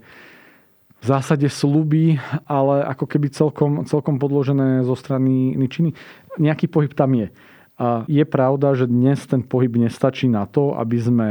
v 1.00 1.06
zásade 1.08 1.48
slúby, 1.48 2.20
ale 2.44 2.84
ako 2.84 3.08
keby 3.08 3.32
celkom, 3.32 3.88
celkom 3.88 4.20
podložené 4.20 4.84
zo 4.84 4.92
strany 4.92 5.56
Číny. 5.64 5.96
Nejaký 6.36 6.68
pohyb 6.68 6.92
tam 6.92 7.16
je. 7.16 7.32
A 7.80 8.04
je 8.04 8.20
pravda, 8.28 8.76
že 8.76 8.84
dnes 8.84 9.24
ten 9.24 9.40
pohyb 9.40 9.72
nestačí 9.80 10.28
na 10.28 10.44
to, 10.44 10.76
aby 10.76 11.00
sme 11.00 11.28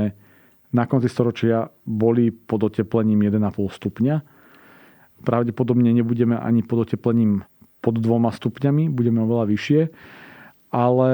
na 0.74 0.89
konci 0.89 1.06
storočia 1.06 1.70
boli 1.86 2.34
pod 2.34 2.65
oteplením 2.65 3.29
1,5 3.29 3.70
stupňa 3.70 4.15
Pravdepodobne 5.23 5.91
nebudeme 5.91 6.39
ani 6.39 6.63
pod 6.63 6.89
oteplením 6.89 7.43
pod 7.79 7.95
dvoma 7.99 8.31
stupňami, 8.35 8.91
budeme 8.91 9.23
oveľa 9.23 9.45
vyššie. 9.47 9.81
Ale 10.69 11.09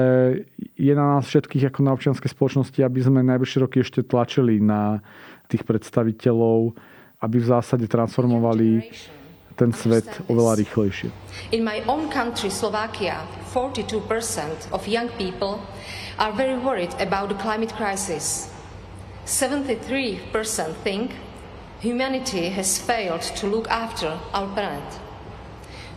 je 0.76 0.92
na 0.92 1.16
nás 1.16 1.24
všetkých 1.24 1.72
ako 1.72 1.80
na 1.80 1.96
občianskej 1.96 2.28
spoločnosti, 2.28 2.76
aby 2.84 3.00
sme 3.00 3.24
najbližšie 3.24 3.58
roky 3.64 3.80
ešte 3.80 4.04
tlačili 4.04 4.60
na 4.60 5.00
tých 5.48 5.64
predstaviteľov, 5.64 6.76
aby 7.24 7.36
v 7.40 7.46
zásade 7.46 7.88
transformovali 7.88 8.84
ten 9.56 9.72
svet 9.72 10.04
oveľa 10.28 10.60
rýchlejšie. 10.60 11.08
In 11.56 11.64
my 11.64 11.80
own 11.88 12.12
country, 12.12 12.52
Slovakia, 12.52 13.24
42% 13.56 14.04
of 14.76 14.84
young 14.84 15.08
people 15.16 15.64
are 16.20 16.36
very 16.36 16.60
worried 16.60 16.92
about 17.00 17.32
the 17.32 17.38
climate 17.40 17.72
crisis. 17.72 18.52
73% 19.24 20.28
think 20.84 21.16
humanity 21.80 22.48
has 22.50 22.78
failed 22.78 23.22
to 23.36 23.46
look 23.46 23.68
after 23.68 24.18
our 24.32 24.48
planet. 24.54 24.86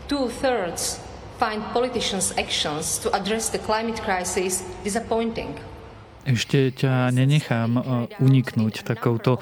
Two 0.07 0.29
thirds 0.29 0.99
find 1.37 1.63
politicians' 1.71 2.33
actions 2.37 2.99
to 2.99 3.13
address 3.15 3.49
the 3.49 3.59
climate 3.59 4.01
crisis 4.01 4.65
disappointing. 4.83 5.55
Ešte 6.27 6.75
ťa 6.75 7.15
nenechám 7.15 7.71
uh, 7.79 7.83
uniknúť 8.19 8.83
takouto 8.83 9.39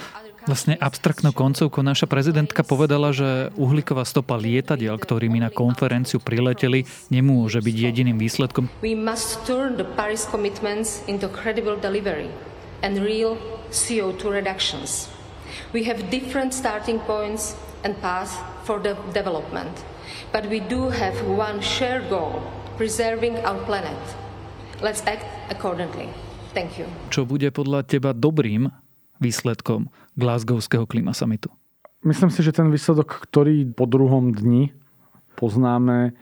Vlastne 0.47 0.79
abstraktnou 0.79 1.35
koncovkou 1.35 1.83
naša 1.83 2.07
prezidentka 2.07 2.63
povedala, 2.63 3.11
že 3.11 3.51
uhlíková 3.59 4.07
stopa 4.07 4.39
lietadiel, 4.39 4.95
ktorými 4.95 5.43
na 5.43 5.51
konferenciu 5.51 6.23
prileteli, 6.23 6.87
nemôže 7.11 7.59
byť 7.59 7.75
jediným 7.75 8.15
výsledkom. 8.15 8.71
We 8.79 8.95
must 8.95 9.43
turn 9.43 9.75
the 9.75 9.83
Paris 9.83 10.23
commitments 10.23 11.03
into 11.11 11.27
credible 11.27 11.75
delivery 11.75 12.31
and 12.79 12.95
real 13.03 13.35
CO2 13.75 14.39
reductions. 14.39 15.11
We 15.73 15.83
have 15.85 16.09
different 16.09 16.53
starting 16.53 16.99
points 17.03 17.55
and 17.83 17.95
paths 18.01 18.37
for 18.63 18.79
the 18.79 18.95
development, 19.13 19.71
but 20.31 20.47
we 20.47 20.59
do 20.59 20.89
have 20.89 21.15
one 21.27 21.61
shared 21.61 22.09
goal, 22.09 22.41
preserving 22.75 23.37
our 23.45 23.59
planet. 23.65 23.99
Let's 24.81 25.01
act 25.05 25.25
accordingly. 25.49 26.09
Thank 26.53 26.77
you. 26.81 26.85
Čo 27.13 27.25
bude 27.25 27.49
podľa 27.53 27.85
teba 27.85 28.13
dobrým 28.13 28.69
výsledkom 29.21 29.89
Glasgowského 30.17 30.85
klima 30.85 31.13
summitu? 31.13 31.49
Myslím 32.05 32.29
si, 32.29 32.45
že 32.45 32.53
ten 32.53 32.69
výsledok, 32.69 33.09
ktorý 33.25 33.65
po 33.73 33.89
druhom 33.89 34.29
dni 34.31 34.71
poznáme, 35.37 36.13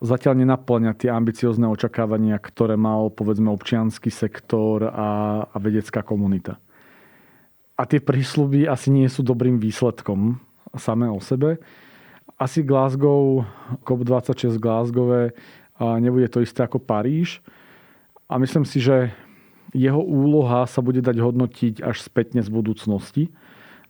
zatiaľ 0.00 0.40
nenaplňa 0.40 0.96
tie 0.96 1.10
ambiciozne 1.12 1.68
očakávania, 1.68 2.38
ktoré 2.40 2.78
mal 2.78 3.12
povedzme 3.12 3.50
občianský 3.52 4.08
sektor 4.08 4.88
a, 4.88 5.42
a 5.48 5.56
vedecká 5.58 6.00
komunita. 6.00 6.56
A 7.78 7.86
tie 7.86 8.02
prísľuby 8.02 8.66
asi 8.66 8.90
nie 8.90 9.06
sú 9.06 9.22
dobrým 9.22 9.62
výsledkom 9.62 10.42
samé 10.74 11.06
o 11.06 11.22
sebe. 11.22 11.62
Asi 12.34 12.66
Glasgow, 12.66 13.46
COP26 13.86 14.58
v 14.58 14.62
Glasgowe 14.62 15.20
nebude 16.02 16.26
to 16.26 16.42
isté 16.42 16.66
ako 16.66 16.82
Paríž. 16.82 17.38
A 18.26 18.36
myslím 18.36 18.66
si, 18.66 18.82
že 18.82 19.14
jeho 19.72 20.00
úloha 20.00 20.66
sa 20.66 20.80
bude 20.82 21.00
dať 21.00 21.16
hodnotiť 21.16 21.74
až 21.84 22.02
spätne 22.02 22.40
z 22.40 22.50
budúcnosti, 22.50 23.30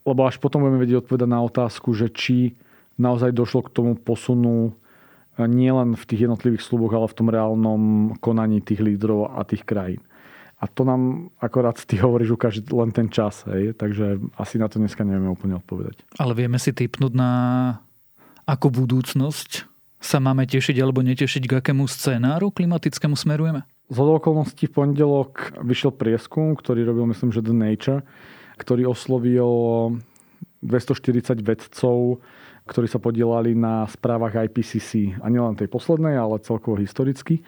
lebo 0.02 0.26
až 0.26 0.38
potom 0.42 0.62
budeme 0.62 0.82
vedieť 0.82 1.06
odpovedať 1.06 1.28
na 1.28 1.40
otázku, 1.42 1.94
že 1.94 2.10
či 2.10 2.58
naozaj 2.98 3.30
došlo 3.30 3.66
k 3.66 3.74
tomu 3.74 3.92
posunu 3.94 4.74
e, 5.38 5.46
nielen 5.46 5.94
v 5.94 6.04
tých 6.06 6.26
jednotlivých 6.26 6.66
sluboch, 6.66 6.92
ale 6.94 7.06
v 7.06 7.16
tom 7.18 7.28
reálnom 7.30 7.82
konaní 8.18 8.58
tých 8.58 8.82
lídrov 8.82 9.30
a 9.38 9.46
tých 9.46 9.62
krajín. 9.62 10.02
A 10.58 10.66
to 10.66 10.82
nám, 10.82 11.30
akorát 11.38 11.78
ty 11.86 12.02
hovoríš, 12.02 12.34
ukáže 12.34 12.66
len 12.66 12.90
ten 12.90 13.06
čas. 13.06 13.46
Hej? 13.46 13.78
Takže 13.78 14.18
asi 14.34 14.58
na 14.58 14.66
to 14.66 14.82
dneska 14.82 15.06
nevieme 15.06 15.30
úplne 15.30 15.54
odpovedať. 15.54 16.02
Ale 16.18 16.34
vieme 16.34 16.58
si 16.58 16.74
typnúť 16.74 17.14
na 17.14 17.30
ako 18.42 18.82
budúcnosť 18.82 19.70
sa 19.98 20.22
máme 20.22 20.46
tešiť 20.46 20.78
alebo 20.78 21.02
netešiť 21.02 21.42
k 21.46 21.52
akému 21.58 21.84
scénáru 21.90 22.54
klimatickému 22.54 23.18
smerujeme? 23.18 23.66
Z 23.90 23.98
okolností 23.98 24.70
v 24.70 24.74
pondelok 24.74 25.58
vyšiel 25.58 25.90
prieskum, 25.96 26.54
ktorý 26.54 26.86
robil, 26.86 27.08
myslím, 27.10 27.34
že 27.34 27.42
The 27.42 27.54
Nature, 27.56 28.00
ktorý 28.60 28.90
oslovil 28.90 29.50
240 30.62 31.42
vedcov, 31.42 32.22
ktorí 32.68 32.86
sa 32.86 33.00
podielali 33.00 33.56
na 33.56 33.88
správach 33.88 34.36
IPCC. 34.36 35.18
A 35.18 35.26
nielen 35.32 35.56
tej 35.56 35.72
poslednej, 35.72 36.14
ale 36.14 36.42
celkovo 36.44 36.78
historicky. 36.78 37.40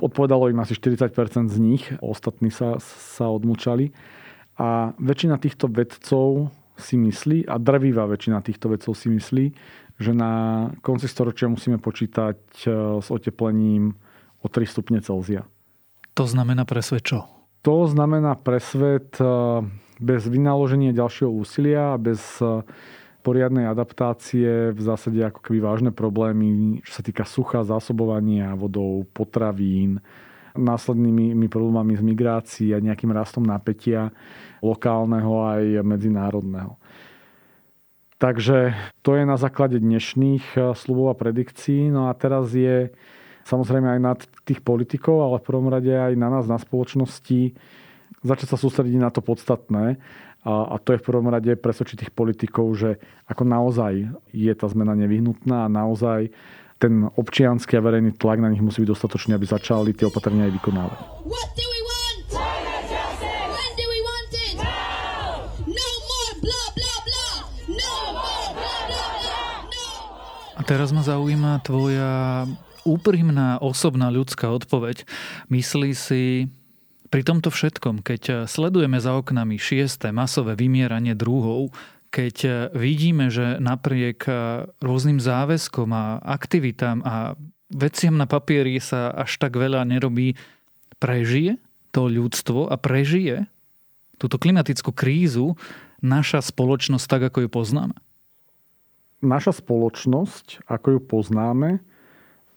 Odpovedalo 0.00 0.48
im 0.48 0.60
asi 0.62 0.72
40% 0.72 1.52
z 1.52 1.58
nich, 1.60 1.84
ostatní 2.00 2.48
sa, 2.48 2.80
sa 2.80 3.28
odmúčali. 3.28 3.92
A 4.56 4.96
väčšina 4.96 5.36
týchto 5.36 5.68
vedcov 5.68 6.52
si 6.80 6.96
myslí, 6.96 7.44
a 7.48 7.60
drvivá 7.60 8.08
väčšina 8.08 8.40
týchto 8.40 8.72
vedcov 8.72 8.96
si 8.96 9.12
myslí, 9.12 9.44
že 10.00 10.12
na 10.16 10.68
konci 10.80 11.06
storočia 11.06 11.52
musíme 11.52 11.76
počítať 11.76 12.38
eh, 12.64 12.70
s 13.00 13.08
oteplením 13.12 13.92
o 14.42 14.46
3 14.48 14.64
stupne 14.66 14.98
Celzia. 15.04 15.44
To 16.16 16.24
znamená 16.28 16.64
pre 16.64 16.80
svet 16.84 17.04
čo? 17.04 17.24
To 17.62 17.86
znamená 17.86 18.34
pre 18.40 18.58
svet 18.58 19.16
eh, 19.20 19.28
bez 20.02 20.26
vynaloženia 20.26 20.96
ďalšieho 20.96 21.30
úsilia 21.30 21.94
a 21.94 22.00
bez 22.00 22.20
eh, 22.42 22.64
poriadnej 23.22 23.70
adaptácie 23.70 24.74
v 24.74 24.80
zásade 24.82 25.22
ako 25.22 25.40
keby 25.40 25.58
vážne 25.62 25.90
problémy, 25.94 26.82
čo 26.82 26.98
sa 26.98 27.02
týka 27.06 27.22
sucha, 27.22 27.62
zásobovania 27.62 28.52
vodou, 28.58 29.06
potravín, 29.14 30.02
následnými 30.52 31.48
problémami 31.48 31.96
z 31.96 32.02
migrácií 32.04 32.68
a 32.76 32.82
nejakým 32.82 33.14
rastom 33.14 33.46
napätia 33.46 34.12
lokálneho 34.60 35.48
aj 35.48 35.62
medzinárodného. 35.80 36.76
Takže 38.22 38.70
to 39.02 39.18
je 39.18 39.26
na 39.26 39.34
základe 39.34 39.82
dnešných 39.82 40.54
eh, 40.54 40.62
slubov 40.78 41.10
a 41.10 41.18
predikcií. 41.18 41.90
No 41.90 42.06
a 42.06 42.14
teraz 42.14 42.54
je 42.54 42.94
samozrejme 43.42 43.98
aj 43.98 44.00
na 44.00 44.14
tých 44.46 44.62
politikov, 44.62 45.26
ale 45.26 45.42
v 45.42 45.46
prvom 45.50 45.66
rade 45.66 45.90
aj 45.90 46.14
na 46.14 46.30
nás, 46.30 46.46
na 46.46 46.62
spoločnosti, 46.62 47.58
začať 48.22 48.48
sa 48.54 48.58
sústrediť 48.58 48.98
na 49.02 49.10
to 49.10 49.18
podstatné. 49.26 49.98
A, 50.42 50.74
a 50.74 50.76
to 50.82 50.94
je 50.94 51.00
v 51.00 51.06
prvom 51.06 51.30
rade 51.30 51.54
presvedčiť 51.54 52.06
tých 52.06 52.12
politikov, 52.14 52.74
že 52.74 52.98
ako 53.30 53.46
naozaj 53.46 54.10
je 54.34 54.52
tá 54.58 54.66
zmena 54.66 54.98
nevyhnutná 54.98 55.66
a 55.66 55.72
naozaj 55.72 56.34
ten 56.82 57.06
občianský 57.14 57.78
a 57.78 57.84
verejný 57.84 58.18
tlak 58.18 58.42
na 58.42 58.50
nich 58.50 58.58
musí 58.58 58.82
byť 58.82 58.90
dostatočný, 58.90 59.38
aby 59.38 59.46
začali 59.46 59.94
tie 59.94 60.10
opatrenia 60.10 60.50
aj 60.50 60.54
vykonávať. 60.58 60.98
A 70.58 70.60
teraz 70.66 70.90
ma 70.90 71.02
zaujíma 71.02 71.62
tvoja 71.62 72.46
úprimná 72.82 73.62
osobná 73.62 74.10
ľudská 74.10 74.50
odpoveď. 74.50 75.06
Myslí 75.50 75.94
si 75.94 76.50
pri 77.12 77.22
tomto 77.28 77.52
všetkom, 77.52 78.00
keď 78.00 78.48
sledujeme 78.48 78.96
za 78.96 79.12
oknami 79.12 79.60
šiesté 79.60 80.16
masové 80.16 80.56
vymieranie 80.56 81.12
druhov, 81.12 81.76
keď 82.08 82.68
vidíme, 82.72 83.28
že 83.28 83.60
napriek 83.60 84.24
rôznym 84.80 85.20
záväzkom 85.20 85.92
a 85.92 86.24
aktivitám 86.24 87.04
a 87.04 87.36
veciam 87.68 88.16
na 88.16 88.24
papieri 88.24 88.80
sa 88.80 89.12
až 89.12 89.36
tak 89.36 89.60
veľa 89.60 89.84
nerobí, 89.84 90.40
prežije 90.96 91.60
to 91.92 92.08
ľudstvo 92.08 92.72
a 92.72 92.80
prežije 92.80 93.44
túto 94.16 94.40
klimatickú 94.40 94.92
krízu 94.92 95.56
naša 96.00 96.40
spoločnosť 96.40 97.04
tak, 97.08 97.22
ako 97.28 97.44
ju 97.44 97.48
poznáme? 97.52 97.96
Naša 99.20 99.60
spoločnosť, 99.60 100.64
ako 100.64 100.96
ju 100.96 101.00
poznáme, 101.04 101.70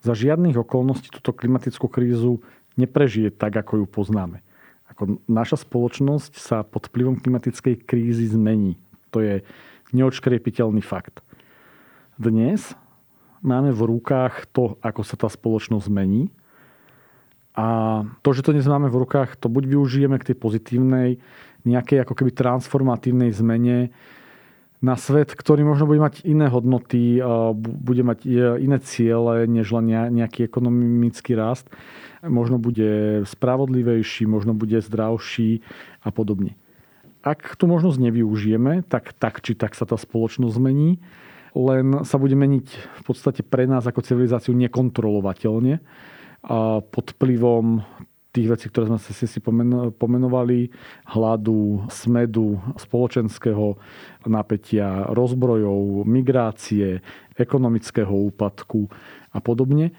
za 0.06 0.14
žiadnych 0.14 0.54
okolností 0.54 1.10
túto 1.10 1.34
klimatickú 1.34 1.90
krízu 1.90 2.46
neprežije 2.76 3.32
tak, 3.32 3.56
ako 3.56 3.84
ju 3.84 3.86
poznáme. 3.88 4.40
Ako 4.92 5.20
naša 5.26 5.60
spoločnosť 5.60 6.38
sa 6.40 6.62
pod 6.64 6.88
vplyvom 6.88 7.20
klimatickej 7.20 7.84
krízy 7.84 8.30
zmení. 8.30 8.78
To 9.12 9.20
je 9.20 9.42
neočkriepiteľný 9.92 10.84
fakt. 10.84 11.24
Dnes 12.16 12.76
máme 13.44 13.76
v 13.76 13.82
rukách 13.96 14.48
to, 14.52 14.80
ako 14.80 15.02
sa 15.04 15.16
tá 15.20 15.28
spoločnosť 15.28 15.88
zmení. 15.88 16.32
A 17.56 17.68
to, 18.20 18.36
že 18.36 18.44
to 18.44 18.52
dnes 18.52 18.68
máme 18.68 18.92
v 18.92 19.00
rukách, 19.08 19.40
to 19.40 19.48
buď 19.48 19.64
využijeme 19.80 20.20
k 20.20 20.32
tej 20.32 20.38
pozitívnej, 20.40 21.10
nejakej 21.64 22.04
ako 22.04 22.14
keby 22.20 22.36
transformatívnej 22.36 23.32
zmene, 23.32 23.96
na 24.84 25.00
svet, 25.00 25.32
ktorý 25.32 25.64
možno 25.64 25.88
bude 25.88 26.04
mať 26.04 26.28
iné 26.28 26.52
hodnoty, 26.52 27.18
bude 27.58 28.04
mať 28.04 28.20
iné 28.60 28.78
ciele, 28.84 29.48
než 29.48 29.72
len 29.72 30.14
nejaký 30.14 30.46
ekonomický 30.46 31.34
rast. 31.34 31.72
Možno 32.26 32.58
bude 32.58 33.24
spravodlivejší, 33.26 34.26
možno 34.26 34.54
bude 34.54 34.82
zdravší 34.82 35.62
a 36.04 36.10
podobne. 36.12 36.58
Ak 37.26 37.58
tú 37.58 37.66
možnosť 37.66 37.98
nevyužijeme, 37.98 38.86
tak 38.86 39.18
tak 39.18 39.42
či 39.42 39.58
tak 39.58 39.74
sa 39.74 39.90
tá 39.90 39.98
spoločnosť 39.98 40.62
zmení, 40.62 41.02
len 41.56 42.06
sa 42.06 42.22
bude 42.22 42.38
meniť 42.38 42.68
v 43.00 43.02
podstate 43.02 43.42
pre 43.42 43.66
nás 43.66 43.88
ako 43.88 44.06
civilizáciu 44.06 44.54
nekontrolovateľne 44.54 45.82
pod 46.92 47.06
vplyvom 47.18 47.82
tých 48.36 48.52
vecí, 48.52 48.66
ktoré 48.68 48.92
sme 48.92 49.00
si, 49.00 49.16
si 49.16 49.40
pomenovali, 49.96 50.68
hladu, 51.16 51.88
smedu, 51.88 52.60
spoločenského 52.76 53.80
napätia, 54.28 55.08
rozbrojov, 55.16 56.04
migrácie, 56.04 57.00
ekonomického 57.40 58.12
úpadku 58.12 58.92
a 59.32 59.40
podobne. 59.40 59.96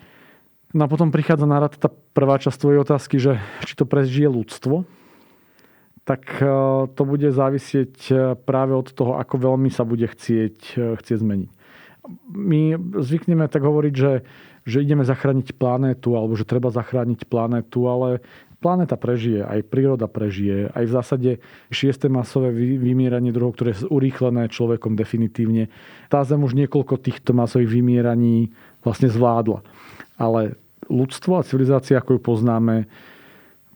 No 0.76 0.84
a 0.84 0.92
potom 0.92 1.08
prichádza 1.08 1.48
na 1.48 1.64
rad 1.64 1.80
tá 1.80 1.88
prvá 1.88 2.36
časť 2.36 2.60
tvojej 2.60 2.82
otázky, 2.84 3.16
že 3.16 3.40
či 3.64 3.72
to 3.72 3.88
prežije 3.88 4.28
ľudstvo, 4.28 4.84
tak 6.06 6.38
e, 6.38 6.46
to 6.92 7.02
bude 7.02 7.26
závisieť 7.32 7.94
e, 8.08 8.14
práve 8.38 8.78
od 8.78 8.92
toho, 8.94 9.18
ako 9.18 9.42
veľmi 9.42 9.72
sa 9.74 9.82
bude 9.82 10.06
chcieť, 10.06 10.56
e, 10.78 10.82
chcieť 11.02 11.18
zmeniť. 11.18 11.50
My 12.30 12.78
zvykneme 13.02 13.50
tak 13.50 13.66
hovoriť, 13.66 13.94
že 13.98 14.22
že 14.66 14.82
ideme 14.82 15.06
zachrániť 15.06 15.54
planétu 15.54 16.18
alebo 16.18 16.34
že 16.34 16.42
treba 16.42 16.74
zachrániť 16.74 17.30
planétu, 17.30 17.86
ale 17.86 18.20
planéta 18.58 18.98
prežije, 18.98 19.46
aj 19.46 19.70
príroda 19.70 20.10
prežije, 20.10 20.74
aj 20.74 20.84
v 20.90 20.92
zásade 20.92 21.30
šiesté 21.70 22.10
masové 22.10 22.50
vymieranie 22.76 23.30
druhov, 23.30 23.54
ktoré 23.54 23.78
je 23.78 23.86
urýchlené 23.86 24.50
človekom 24.50 24.98
definitívne. 24.98 25.70
Tá 26.10 26.26
Zem 26.26 26.42
už 26.42 26.58
niekoľko 26.58 26.98
týchto 26.98 27.30
masových 27.30 27.70
vymieraní 27.70 28.50
vlastne 28.82 29.06
zvládla. 29.06 29.62
Ale 30.18 30.58
ľudstvo 30.90 31.38
a 31.38 31.46
civilizácia, 31.46 31.94
ako 32.02 32.18
ju 32.18 32.20
poznáme, 32.26 32.90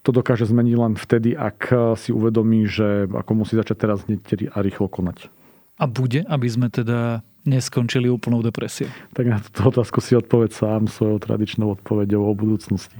to 0.01 0.09
dokáže 0.11 0.49
zmeniť 0.49 0.75
len 0.75 0.93
vtedy, 0.97 1.37
ak 1.37 1.71
si 1.95 2.09
uvedomí, 2.09 2.65
že 2.65 3.05
ako 3.05 3.31
musí 3.45 3.53
začať 3.55 3.77
teraz 3.77 4.03
hneď 4.09 4.49
a 4.49 4.59
rýchlo 4.59 4.89
konať. 4.89 5.29
A 5.77 5.85
bude, 5.85 6.25
aby 6.25 6.47
sme 6.49 6.67
teda 6.73 7.21
neskončili 7.45 8.07
úplnou 8.09 8.41
depresiou? 8.45 8.89
Tak 9.13 9.25
na 9.27 9.37
túto 9.41 9.61
otázku 9.71 10.01
si 10.01 10.13
odpoveď 10.17 10.51
sám 10.53 10.81
svojou 10.87 11.17
tradičnou 11.21 11.73
odpoveďou 11.77 12.27
o 12.27 12.33
budúcnosti. 12.33 12.99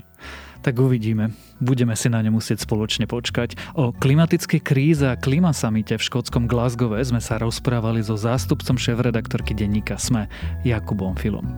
Tak 0.61 0.77
uvidíme. 0.77 1.33
Budeme 1.57 1.97
si 1.97 2.05
na 2.05 2.21
ne 2.21 2.29
musieť 2.29 2.69
spoločne 2.69 3.09
počkať. 3.09 3.57
O 3.73 3.89
klimatickej 3.89 4.61
kríze 4.61 5.05
a 5.09 5.17
klimasamite 5.17 5.97
v 5.97 6.05
škótskom 6.05 6.45
Glasgow 6.45 6.93
sme 7.01 7.17
sa 7.17 7.41
rozprávali 7.41 8.05
so 8.05 8.13
zástupcom 8.13 8.77
šéf-redaktorky 8.77 9.57
denníka 9.57 9.97
SME, 9.97 10.29
Jakubom 10.61 11.17
Filom. 11.17 11.49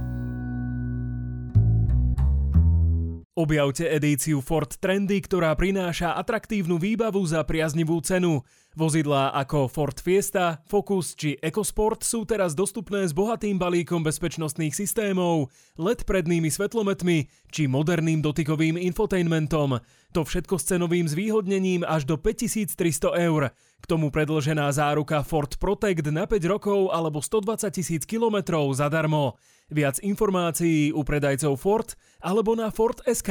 Objavte 3.33 3.89
edíciu 3.89 4.45
Ford 4.45 4.69
Trendy, 4.69 5.17
ktorá 5.17 5.57
prináša 5.57 6.15
atraktívnu 6.15 6.77
výbavu 6.77 7.19
za 7.25 7.41
priaznivú 7.43 7.97
cenu. 7.99 8.45
Vozidlá 8.73 9.29
ako 9.37 9.69
Ford 9.69 9.93
Fiesta, 10.01 10.57
Focus 10.65 11.13
či 11.13 11.37
EcoSport 11.37 12.01
sú 12.01 12.25
teraz 12.25 12.57
dostupné 12.57 13.05
s 13.05 13.13
bohatým 13.13 13.61
balíkom 13.61 14.01
bezpečnostných 14.01 14.73
systémov, 14.73 15.53
LED 15.77 16.09
prednými 16.09 16.49
svetlometmi 16.49 17.29
či 17.53 17.69
moderným 17.69 18.25
dotykovým 18.25 18.81
infotainmentom. 18.81 19.77
To 20.17 20.21
všetko 20.25 20.57
s 20.57 20.73
cenovým 20.73 21.05
zvýhodnením 21.05 21.85
až 21.85 22.09
do 22.09 22.17
5300 22.17 23.13
eur. 23.21 23.53
K 23.53 23.85
tomu 23.85 24.09
predlžená 24.09 24.73
záruka 24.73 25.21
Ford 25.21 25.53
Protect 25.61 26.09
na 26.09 26.25
5 26.25 26.41
rokov 26.49 26.89
alebo 26.89 27.21
120 27.21 27.69
tisíc 27.69 28.09
kilometrov 28.09 28.73
zadarmo. 28.73 29.37
Viac 29.69 30.01
informácií 30.01 30.89
u 30.89 31.05
predajcov 31.05 31.61
Ford 31.61 31.89
alebo 32.25 32.57
na 32.57 32.73
Ford.sk. 32.73 33.29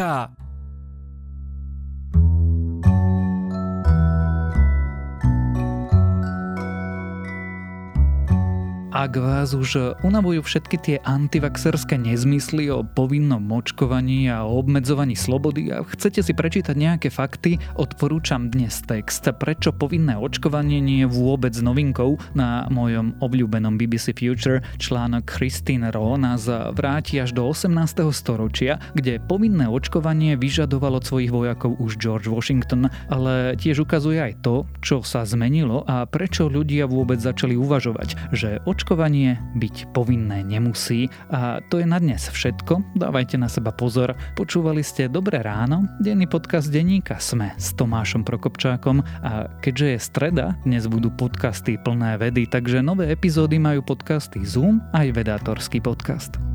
Ak 8.93 9.17
vás 9.17 9.57
už 9.57 9.97
unavujú 10.05 10.45
všetky 10.45 10.77
tie 10.77 10.97
antivaxerské 11.01 11.97
nezmysly 11.97 12.69
o 12.69 12.85
povinnom 12.85 13.41
očkovaní 13.49 14.29
a 14.29 14.45
o 14.45 14.61
obmedzovaní 14.61 15.17
slobody 15.17 15.73
a 15.73 15.81
chcete 15.81 16.21
si 16.21 16.37
prečítať 16.37 16.77
nejaké 16.77 17.09
fakty, 17.09 17.57
odporúčam 17.81 18.53
dnes 18.53 18.85
text 18.85 19.25
Prečo 19.41 19.73
povinné 19.73 20.21
očkovanie 20.21 20.85
nie 20.85 21.09
je 21.09 21.09
vôbec 21.09 21.57
novinkou 21.57 22.21
na 22.37 22.69
mojom 22.69 23.17
obľúbenom 23.25 23.81
BBC 23.81 24.13
Future 24.13 24.61
článok 24.77 25.25
Christine 25.25 25.89
Rowe 25.89 26.21
nás 26.21 26.45
vráti 26.77 27.17
až 27.17 27.33
do 27.33 27.49
18. 27.49 27.73
storočia, 28.13 28.77
kde 28.93 29.17
povinné 29.25 29.73
očkovanie 29.73 30.37
vyžadovalo 30.37 31.01
od 31.01 31.09
svojich 31.09 31.33
vojakov 31.33 31.81
už 31.81 31.97
George 31.97 32.29
Washington, 32.29 32.93
ale 33.09 33.57
tiež 33.57 33.89
ukazuje 33.89 34.21
aj 34.21 34.45
to, 34.45 34.69
čo 34.85 35.01
sa 35.01 35.25
zmenilo 35.25 35.81
a 35.89 36.05
prečo 36.05 36.53
ľudia 36.53 36.85
vôbec 36.85 37.25
začali 37.25 37.57
uvažovať, 37.57 38.37
že 38.37 38.61
oč- 38.69 38.82
Očkovanie 38.83 39.39
byť 39.63 39.95
povinné 39.95 40.43
nemusí. 40.43 41.07
A 41.31 41.63
to 41.71 41.79
je 41.79 41.87
na 41.87 42.03
dnes 42.03 42.19
všetko. 42.19 42.99
Dávajte 42.99 43.39
na 43.39 43.47
seba 43.47 43.71
pozor. 43.71 44.19
Počúvali 44.35 44.83
ste 44.83 45.07
Dobré 45.07 45.39
ráno, 45.39 45.87
denný 46.03 46.27
podcast 46.27 46.67
denníka 46.67 47.23
Sme 47.23 47.55
s 47.63 47.79
Tomášom 47.79 48.27
Prokopčákom 48.27 49.07
a 49.23 49.47
keďže 49.63 49.87
je 49.87 49.99
streda, 50.03 50.47
dnes 50.67 50.91
budú 50.91 51.15
podcasty 51.15 51.79
plné 51.79 52.19
vedy, 52.19 52.51
takže 52.51 52.83
nové 52.83 53.15
epizódy 53.15 53.63
majú 53.63 53.87
podcasty 53.87 54.43
Zoom 54.43 54.83
aj 54.91 55.15
vedátorský 55.15 55.79
podcast. 55.79 56.52